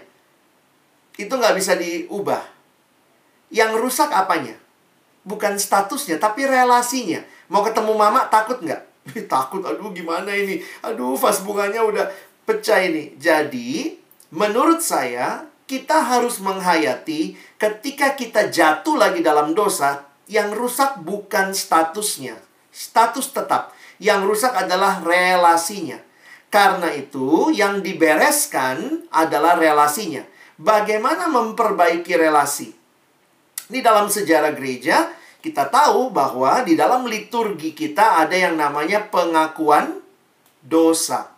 [1.14, 2.42] Itu nggak bisa diubah.
[3.54, 4.58] Yang rusak apanya?
[5.22, 7.22] Bukan statusnya, tapi relasinya.
[7.46, 8.82] Mau ketemu mama, takut nggak?
[9.32, 10.58] takut, aduh gimana ini?
[10.82, 12.10] Aduh, vas bunganya udah
[12.42, 13.14] pecah ini.
[13.22, 14.02] Jadi,
[14.34, 22.47] menurut saya, kita harus menghayati ketika kita jatuh lagi dalam dosa, yang rusak bukan statusnya,
[22.72, 23.74] status tetap.
[23.98, 25.98] Yang rusak adalah relasinya.
[26.48, 30.24] Karena itu, yang dibereskan adalah relasinya.
[30.56, 32.72] Bagaimana memperbaiki relasi?
[33.68, 40.00] Di dalam sejarah gereja, kita tahu bahwa di dalam liturgi kita ada yang namanya pengakuan
[40.64, 41.30] dosa.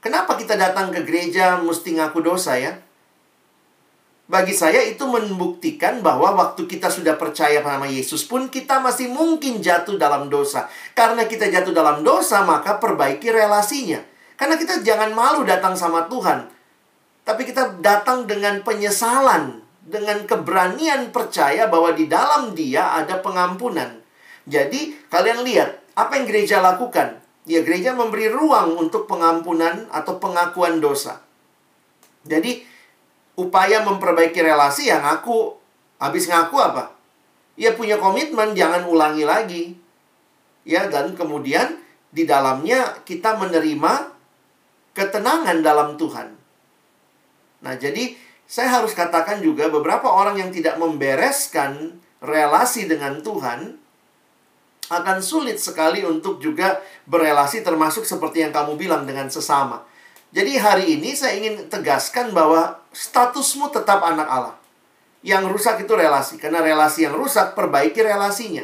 [0.00, 2.80] Kenapa kita datang ke gereja mesti ngaku dosa ya?
[4.30, 9.58] Bagi saya itu membuktikan bahwa waktu kita sudah percaya pada Yesus pun kita masih mungkin
[9.58, 10.70] jatuh dalam dosa.
[10.94, 13.98] Karena kita jatuh dalam dosa, maka perbaiki relasinya.
[14.38, 16.46] Karena kita jangan malu datang sama Tuhan.
[17.26, 23.98] Tapi kita datang dengan penyesalan, dengan keberanian percaya bahwa di dalam Dia ada pengampunan.
[24.46, 27.18] Jadi, kalian lihat apa yang gereja lakukan?
[27.50, 31.18] Ya, gereja memberi ruang untuk pengampunan atau pengakuan dosa.
[32.22, 32.69] Jadi,
[33.38, 35.54] upaya memperbaiki relasi yang aku
[36.00, 36.94] habis ngaku apa?
[37.54, 39.64] Ya punya komitmen jangan ulangi lagi.
[40.64, 44.10] Ya dan kemudian di dalamnya kita menerima
[44.96, 46.34] ketenangan dalam Tuhan.
[47.60, 48.16] Nah, jadi
[48.50, 53.78] saya harus katakan juga beberapa orang yang tidak membereskan relasi dengan Tuhan
[54.90, 59.86] akan sulit sekali untuk juga berelasi termasuk seperti yang kamu bilang dengan sesama.
[60.30, 64.56] Jadi hari ini saya ingin tegaskan bahwa statusmu tetap anak Allah.
[65.26, 66.38] Yang rusak itu relasi.
[66.38, 68.62] Karena relasi yang rusak, perbaiki relasinya.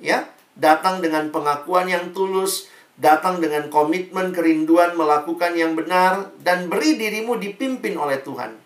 [0.00, 0.26] Ya,
[0.56, 7.36] datang dengan pengakuan yang tulus, datang dengan komitmen, kerinduan melakukan yang benar, dan beri dirimu
[7.36, 8.56] dipimpin oleh Tuhan.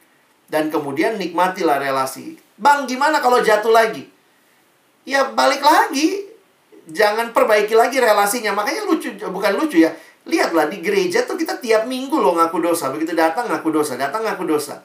[0.47, 2.39] Dan kemudian nikmatilah relasi.
[2.55, 4.07] Bang, gimana kalau jatuh lagi?
[5.03, 6.31] Ya, balik lagi.
[6.87, 8.55] Jangan perbaiki lagi relasinya.
[8.55, 9.91] Makanya lucu, bukan lucu ya
[10.23, 12.95] Lihatlah di gereja tuh kita tiap minggu loh ngaku dosa.
[12.95, 14.83] Begitu datang ngaku dosa, datang ngaku dosa.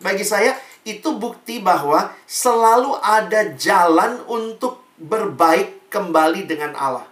[0.00, 7.04] Bagi saya itu bukti bahwa selalu ada jalan untuk berbaik kembali dengan Allah.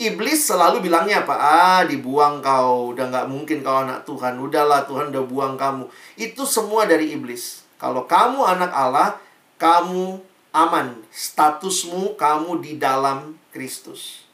[0.00, 1.34] Iblis selalu bilangnya apa?
[1.38, 2.90] Ah, dibuang kau.
[2.90, 4.34] Udah nggak mungkin kau anak Tuhan.
[4.40, 5.86] Udahlah, Tuhan udah buang kamu.
[6.18, 7.62] Itu semua dari iblis.
[7.78, 9.20] Kalau kamu anak Allah,
[9.62, 10.18] kamu
[10.50, 11.06] aman.
[11.14, 14.26] Statusmu kamu di dalam Kristus.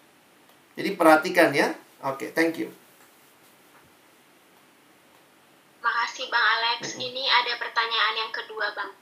[0.78, 1.74] Jadi perhatikan ya.
[1.98, 2.70] Oke, okay, thank you.
[5.82, 6.94] Makasih Bang Alex.
[6.94, 7.06] Mm-hmm.
[7.10, 8.94] Ini ada pertanyaan yang kedua Bang.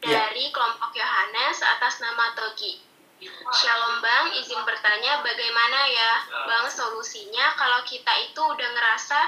[0.00, 0.24] Ya.
[0.24, 0.52] Dari yeah.
[0.56, 2.80] kelompok Yohanes atas nama Togi.
[3.52, 6.10] Shalom Bang, izin bertanya bagaimana ya
[6.48, 9.20] Bang solusinya kalau kita itu udah ngerasa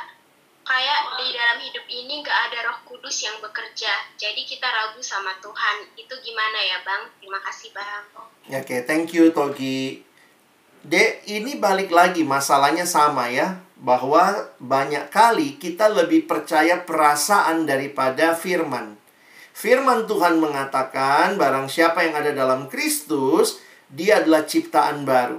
[0.65, 3.93] kayak di dalam hidup ini nggak ada roh kudus yang bekerja.
[4.17, 5.93] Jadi kita ragu sama Tuhan.
[6.01, 7.13] Itu gimana ya Bang?
[7.21, 8.09] Terima kasih Bang.
[8.49, 10.01] Oke, thank you Togi.
[10.83, 13.63] Dek, ini balik lagi masalahnya sama ya.
[13.79, 18.99] Bahwa banyak kali kita lebih percaya perasaan daripada firman.
[19.55, 25.39] Firman Tuhan mengatakan barang siapa yang ada dalam Kristus, dia adalah ciptaan baru.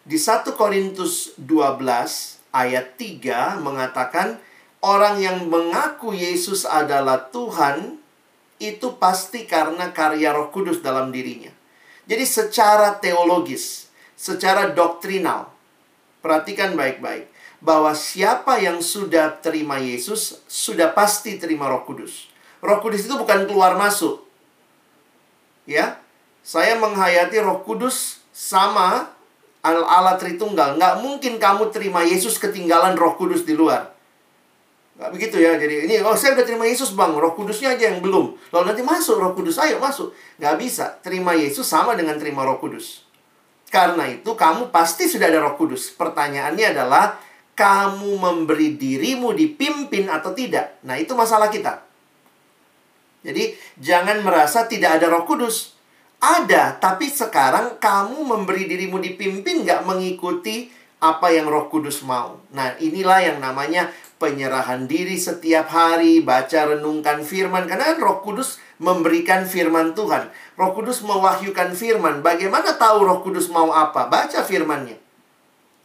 [0.00, 4.40] Di 1 Korintus 12 ayat 3 mengatakan
[4.80, 8.00] orang yang mengaku Yesus adalah Tuhan
[8.56, 11.52] itu pasti karena karya Roh Kudus dalam dirinya.
[12.08, 13.89] Jadi secara teologis,
[14.20, 15.48] secara doktrinal,
[16.20, 17.32] perhatikan baik-baik
[17.64, 22.28] bahwa siapa yang sudah terima Yesus sudah pasti terima Roh Kudus.
[22.60, 24.20] Roh Kudus itu bukan keluar masuk.
[25.64, 25.96] Ya.
[26.44, 29.08] Saya menghayati Roh Kudus sama
[29.64, 30.76] Allah Tritunggal.
[30.76, 33.92] Nggak mungkin kamu terima Yesus ketinggalan Roh Kudus di luar.
[35.00, 35.56] Gak begitu ya.
[35.56, 38.36] Jadi ini, oh saya udah terima Yesus bang, roh kudusnya aja yang belum.
[38.52, 40.12] Lalu nanti masuk roh kudus, ayo masuk.
[40.36, 41.00] Gak bisa.
[41.00, 43.08] Terima Yesus sama dengan terima roh kudus.
[43.70, 45.94] Karena itu kamu pasti sudah ada roh kudus.
[45.94, 47.16] Pertanyaannya adalah,
[47.54, 50.82] kamu memberi dirimu dipimpin atau tidak?
[50.82, 51.86] Nah itu masalah kita.
[53.20, 55.76] Jadi jangan merasa tidak ada roh kudus.
[56.20, 60.68] Ada, tapi sekarang kamu memberi dirimu dipimpin gak mengikuti
[61.00, 62.40] apa yang roh kudus mau.
[62.52, 63.88] Nah inilah yang namanya
[64.20, 67.64] penyerahan diri setiap hari, baca renungkan firman.
[67.64, 70.32] Karena kan roh kudus memberikan firman Tuhan.
[70.56, 72.24] Roh kudus mewahyukan firman.
[72.24, 74.08] Bagaimana tahu roh kudus mau apa?
[74.08, 74.96] Baca firmannya.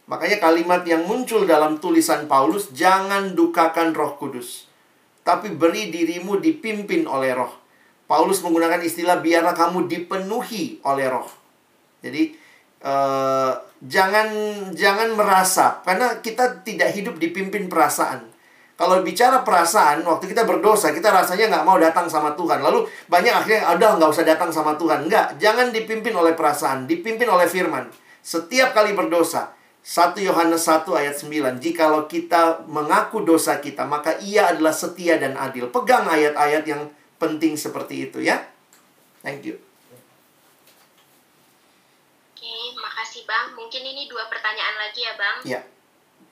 [0.08, 4.66] Makanya kalimat yang muncul dalam tulisan Paulus, jangan dukakan roh kudus.
[5.22, 7.52] Tapi beri dirimu dipimpin oleh roh.
[8.06, 11.26] Paulus menggunakan istilah biarlah kamu dipenuhi oleh roh.
[12.00, 12.38] Jadi,
[12.86, 13.50] uh,
[13.82, 14.28] jangan
[14.78, 18.35] jangan merasa karena kita tidak hidup dipimpin perasaan.
[18.76, 22.60] Kalau bicara perasaan, waktu kita berdosa, kita rasanya nggak mau datang sama Tuhan.
[22.60, 25.08] Lalu banyak akhirnya, ada nggak usah datang sama Tuhan.
[25.08, 27.88] Nggak, jangan dipimpin oleh perasaan, dipimpin oleh firman.
[28.20, 34.52] Setiap kali berdosa, 1 Yohanes 1 ayat 9, Jikalau kita mengaku dosa kita, maka ia
[34.52, 35.72] adalah setia dan adil.
[35.72, 38.44] Pegang ayat-ayat yang penting seperti itu ya.
[39.24, 39.56] Thank you.
[43.06, 43.54] kasih Bang.
[43.56, 45.38] Mungkin ini dua pertanyaan lagi ya Bang.
[45.46, 45.60] Ya.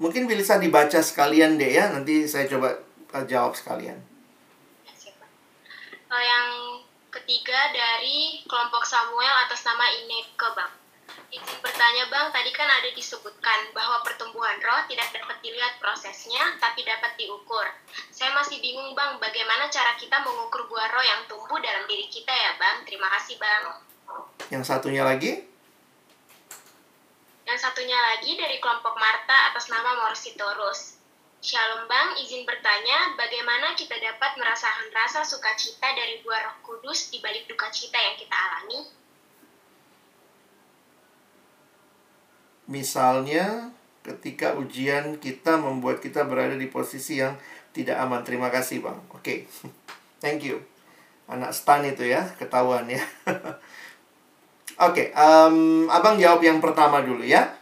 [0.03, 1.91] Mungkin bisa dibaca sekalian deh ya.
[1.95, 2.75] Nanti saya coba
[3.15, 3.99] uh, jawab sekalian.
[4.85, 4.93] Ya,
[6.15, 6.79] Uh, yang
[7.11, 10.71] ketiga dari kelompok Samuel atas nama Ineke Bang.
[11.35, 16.87] Izin bertanya Bang, tadi kan ada disebutkan bahwa pertumbuhan roh tidak dapat dilihat prosesnya, tapi
[16.87, 17.67] dapat diukur.
[18.15, 22.31] Saya masih bingung Bang, bagaimana cara kita mengukur buah roh yang tumbuh dalam diri kita
[22.31, 22.87] ya Bang?
[22.87, 23.83] Terima kasih Bang.
[24.55, 25.54] Yang satunya lagi?
[27.45, 30.97] Yang satunya lagi dari kelompok Marta atas nama Morsitorus.
[31.45, 37.21] Shalom Bang, izin bertanya, bagaimana kita dapat merasakan rasa sukacita dari buah roh kudus di
[37.21, 38.81] balik duka cita yang kita alami?
[42.65, 43.69] Misalnya,
[44.01, 47.37] ketika ujian kita membuat kita berada di posisi yang
[47.77, 48.25] tidak aman.
[48.25, 49.05] Terima kasih Bang.
[49.13, 49.39] Oke, okay.
[50.25, 50.65] thank you.
[51.29, 53.05] Anak stan itu ya, ketahuan ya.
[54.75, 57.55] Oke, okay, um, abang jawab yang pertama dulu ya.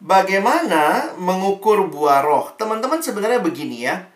[0.00, 2.56] Bagaimana mengukur buah roh?
[2.56, 4.08] Teman-teman sebenarnya begini ya.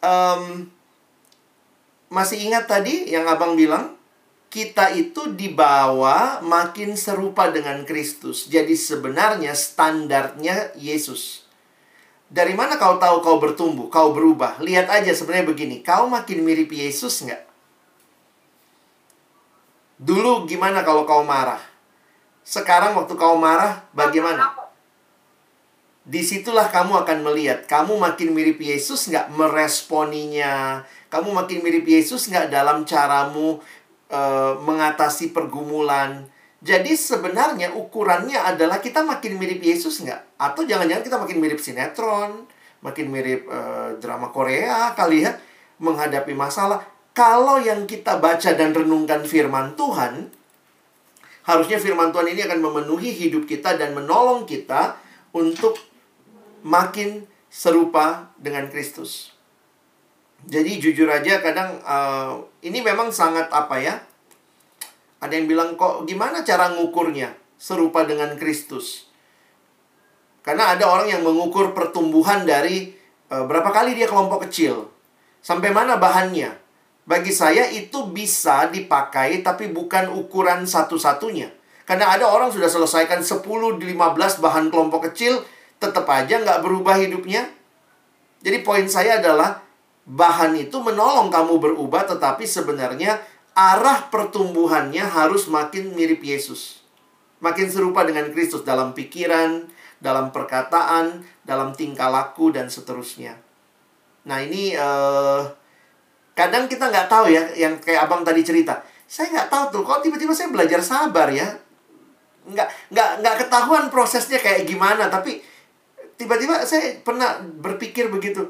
[0.00, 0.72] Um,
[2.08, 4.00] masih ingat tadi yang abang bilang?
[4.48, 8.48] Kita itu dibawa makin serupa dengan Kristus.
[8.48, 11.44] Jadi sebenarnya standarnya Yesus.
[12.32, 14.56] Dari mana kau tahu kau bertumbuh, kau berubah?
[14.64, 15.84] Lihat aja sebenarnya begini.
[15.84, 17.43] Kau makin mirip Yesus nggak?
[20.00, 21.60] Dulu gimana kalau kau marah?
[22.44, 24.52] Sekarang waktu kau marah, bagaimana?
[26.04, 30.84] Di situlah kamu akan melihat, kamu makin mirip Yesus nggak meresponinya.
[31.08, 33.62] Kamu makin mirip Yesus nggak dalam caramu
[34.12, 36.28] uh, mengatasi pergumulan.
[36.60, 40.36] Jadi sebenarnya ukurannya adalah kita makin mirip Yesus nggak?
[40.36, 42.44] Atau jangan-jangan kita makin mirip sinetron,
[42.84, 45.32] makin mirip uh, drama Korea kali ya,
[45.80, 50.34] menghadapi masalah kalau yang kita baca dan renungkan firman Tuhan,
[51.46, 54.98] harusnya firman Tuhan ini akan memenuhi hidup kita dan menolong kita
[55.30, 55.78] untuk
[56.66, 59.30] makin serupa dengan Kristus.
[60.44, 63.94] Jadi jujur aja kadang uh, ini memang sangat apa ya?
[65.22, 69.08] Ada yang bilang kok gimana cara ngukurnya serupa dengan Kristus?
[70.44, 72.92] Karena ada orang yang mengukur pertumbuhan dari
[73.32, 74.92] uh, berapa kali dia kelompok kecil,
[75.40, 76.63] sampai mana bahannya,
[77.04, 81.52] bagi saya itu bisa dipakai tapi bukan ukuran satu-satunya.
[81.84, 85.44] Karena ada orang sudah selesaikan 10, 15 bahan kelompok kecil,
[85.76, 87.44] tetap aja nggak berubah hidupnya.
[88.40, 89.60] Jadi poin saya adalah
[90.08, 93.20] bahan itu menolong kamu berubah tetapi sebenarnya
[93.56, 96.84] arah pertumbuhannya harus makin mirip Yesus.
[97.44, 99.68] Makin serupa dengan Kristus dalam pikiran,
[100.00, 103.36] dalam perkataan, dalam tingkah laku dan seterusnya.
[104.24, 105.44] Nah, ini uh,
[106.34, 108.82] kadang kita nggak tahu ya yang kayak abang tadi cerita.
[109.06, 111.46] Saya nggak tahu tuh kok tiba-tiba saya belajar sabar ya?
[112.44, 115.40] Nggak nggak nggak ketahuan prosesnya kayak gimana tapi
[116.18, 118.44] tiba-tiba saya pernah berpikir begitu.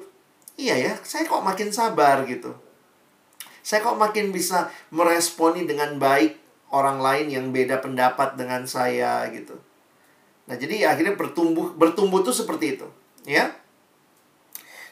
[0.57, 2.57] Iya ya saya kok makin sabar gitu.
[3.61, 6.41] Saya kok makin bisa meresponi dengan baik
[6.73, 9.57] orang lain yang beda pendapat dengan saya gitu.
[10.49, 12.89] Nah jadi akhirnya bertumbuh bertumbuh tuh seperti itu
[13.29, 13.53] ya.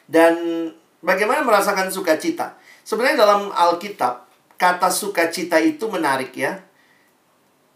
[0.05, 0.69] Dan
[1.01, 4.27] bagaimana merasakan sukacita Sebenarnya dalam Alkitab,
[4.59, 6.59] kata sukacita itu menarik ya.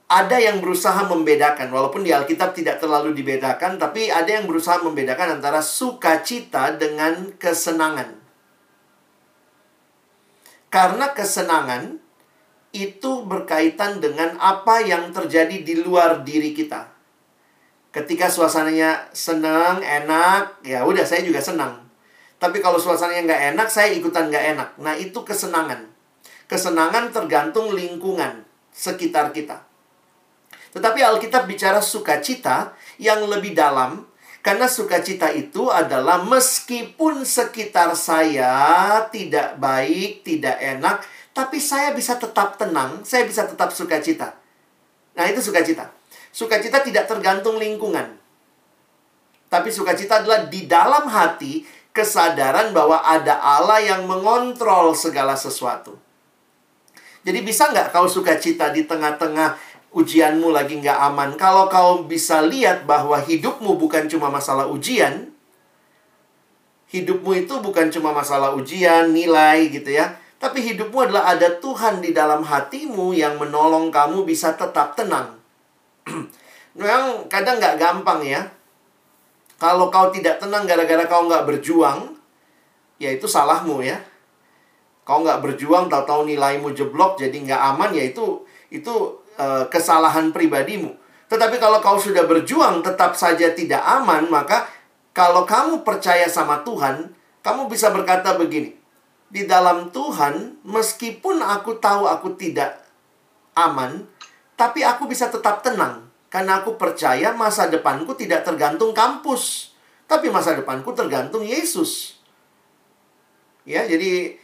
[0.08, 5.40] Ada yang berusaha membedakan, walaupun di Alkitab tidak terlalu dibedakan, tapi ada yang berusaha membedakan
[5.40, 8.16] antara sukacita dengan kesenangan.
[10.72, 12.00] Karena kesenangan
[12.72, 16.88] itu berkaitan dengan apa yang terjadi di luar diri kita.
[17.96, 21.87] Ketika suasananya senang, enak, ya udah saya juga senang.
[22.38, 24.70] Tapi kalau suasananya nggak enak, saya ikutan nggak enak.
[24.78, 25.90] Nah, itu kesenangan.
[26.46, 29.66] Kesenangan tergantung lingkungan sekitar kita.
[30.78, 34.06] Tetapi Alkitab bicara sukacita yang lebih dalam,
[34.46, 38.54] karena sukacita itu adalah meskipun sekitar saya
[39.10, 41.02] tidak baik, tidak enak,
[41.34, 44.38] tapi saya bisa tetap tenang, saya bisa tetap sukacita.
[45.18, 45.90] Nah, itu sukacita.
[46.30, 48.14] Sukacita tidak tergantung lingkungan.
[49.48, 51.64] Tapi sukacita adalah di dalam hati
[51.98, 55.98] kesadaran bahwa ada Allah yang mengontrol segala sesuatu.
[57.26, 59.58] Jadi bisa nggak kau suka cita di tengah-tengah
[59.98, 61.34] ujianmu lagi nggak aman?
[61.36, 65.34] Kalau kau bisa lihat bahwa hidupmu bukan cuma masalah ujian,
[66.94, 70.16] hidupmu itu bukan cuma masalah ujian, nilai gitu ya.
[70.38, 75.34] Tapi hidupmu adalah ada Tuhan di dalam hatimu yang menolong kamu bisa tetap tenang.
[76.78, 78.46] Memang kadang nggak gampang ya.
[79.58, 82.14] Kalau kau tidak tenang gara-gara kau nggak berjuang,
[83.02, 83.98] ya itu salahmu ya.
[85.02, 88.94] Kau nggak berjuang, tahu-tahu nilaimu jeblok, jadi nggak aman, ya itu itu
[89.42, 90.94] uh, kesalahan pribadimu.
[91.28, 94.70] Tetapi kalau kau sudah berjuang tetap saja tidak aman, maka
[95.12, 98.78] kalau kamu percaya sama Tuhan, kamu bisa berkata begini.
[99.28, 102.80] Di dalam Tuhan, meskipun aku tahu aku tidak
[103.58, 104.08] aman,
[104.56, 106.07] tapi aku bisa tetap tenang.
[106.28, 109.72] Karena aku percaya masa depanku tidak tergantung kampus,
[110.08, 112.20] tapi masa depanku tergantung Yesus.
[113.64, 114.36] Ya, jadi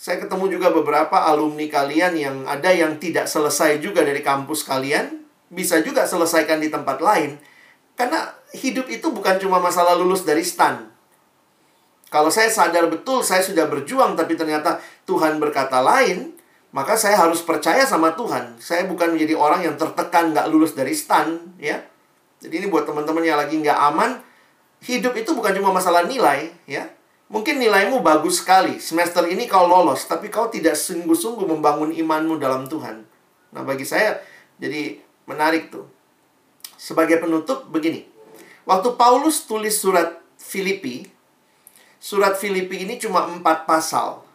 [0.00, 5.20] saya ketemu juga beberapa alumni kalian yang ada yang tidak selesai juga dari kampus kalian,
[5.52, 7.36] bisa juga selesaikan di tempat lain.
[7.96, 10.88] Karena hidup itu bukan cuma masalah lulus dari stan.
[12.08, 16.32] Kalau saya sadar betul saya sudah berjuang tapi ternyata Tuhan berkata lain,
[16.70, 18.58] maka saya harus percaya sama Tuhan.
[18.62, 21.82] Saya bukan menjadi orang yang tertekan nggak lulus dari stan, ya.
[22.40, 24.22] Jadi ini buat teman-teman yang lagi nggak aman,
[24.86, 26.88] hidup itu bukan cuma masalah nilai, ya.
[27.30, 32.66] Mungkin nilaimu bagus sekali, semester ini kau lolos, tapi kau tidak sungguh-sungguh membangun imanmu dalam
[32.66, 33.06] Tuhan.
[33.54, 34.18] Nah, bagi saya
[34.58, 34.98] jadi
[35.30, 35.86] menarik tuh.
[36.74, 38.08] Sebagai penutup begini.
[38.66, 41.06] Waktu Paulus tulis surat Filipi,
[42.02, 44.26] surat Filipi ini cuma empat pasal.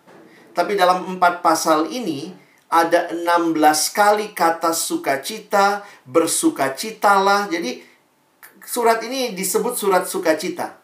[0.56, 2.32] Tapi dalam empat pasal ini
[2.72, 3.52] ada 16
[3.92, 7.52] kali kata sukacita, bersukacitalah.
[7.52, 7.84] Jadi
[8.64, 10.80] surat ini disebut surat sukacita.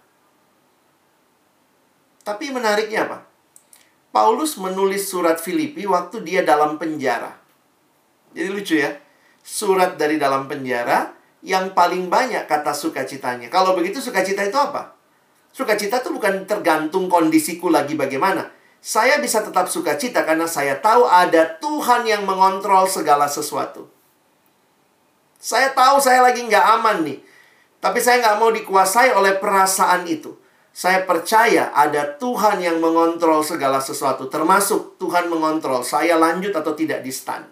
[2.21, 3.23] Tapi menariknya apa?
[4.11, 7.31] Paulus menulis surat Filipi waktu dia dalam penjara.
[8.35, 8.91] Jadi lucu ya.
[9.41, 13.49] Surat dari dalam penjara yang paling banyak kata sukacitanya.
[13.49, 14.93] Kalau begitu sukacita itu apa?
[15.49, 21.61] Sukacita itu bukan tergantung kondisiku lagi bagaimana saya bisa tetap sukacita karena saya tahu ada
[21.61, 23.85] Tuhan yang mengontrol segala sesuatu.
[25.37, 27.21] Saya tahu saya lagi nggak aman nih.
[27.77, 30.33] Tapi saya nggak mau dikuasai oleh perasaan itu.
[30.73, 34.25] Saya percaya ada Tuhan yang mengontrol segala sesuatu.
[34.25, 37.45] Termasuk Tuhan mengontrol saya lanjut atau tidak di stand.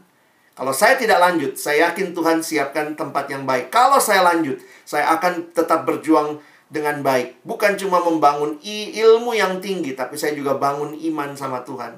[0.58, 3.72] Kalau saya tidak lanjut, saya yakin Tuhan siapkan tempat yang baik.
[3.72, 7.42] Kalau saya lanjut, saya akan tetap berjuang dengan baik.
[7.42, 11.98] Bukan cuma membangun ilmu yang tinggi, tapi saya juga bangun iman sama Tuhan.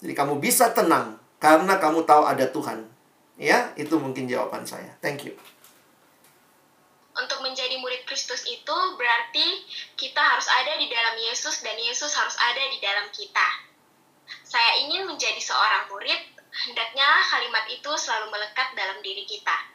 [0.00, 2.86] Jadi kamu bisa tenang karena kamu tahu ada Tuhan.
[3.34, 4.94] Ya, itu mungkin jawaban saya.
[5.02, 5.34] Thank you.
[7.14, 9.62] Untuk menjadi murid Kristus itu berarti
[9.94, 13.48] kita harus ada di dalam Yesus dan Yesus harus ada di dalam kita.
[14.42, 16.22] Saya ingin menjadi seorang murid,
[16.66, 19.73] hendaknya kalimat itu selalu melekat dalam diri kita.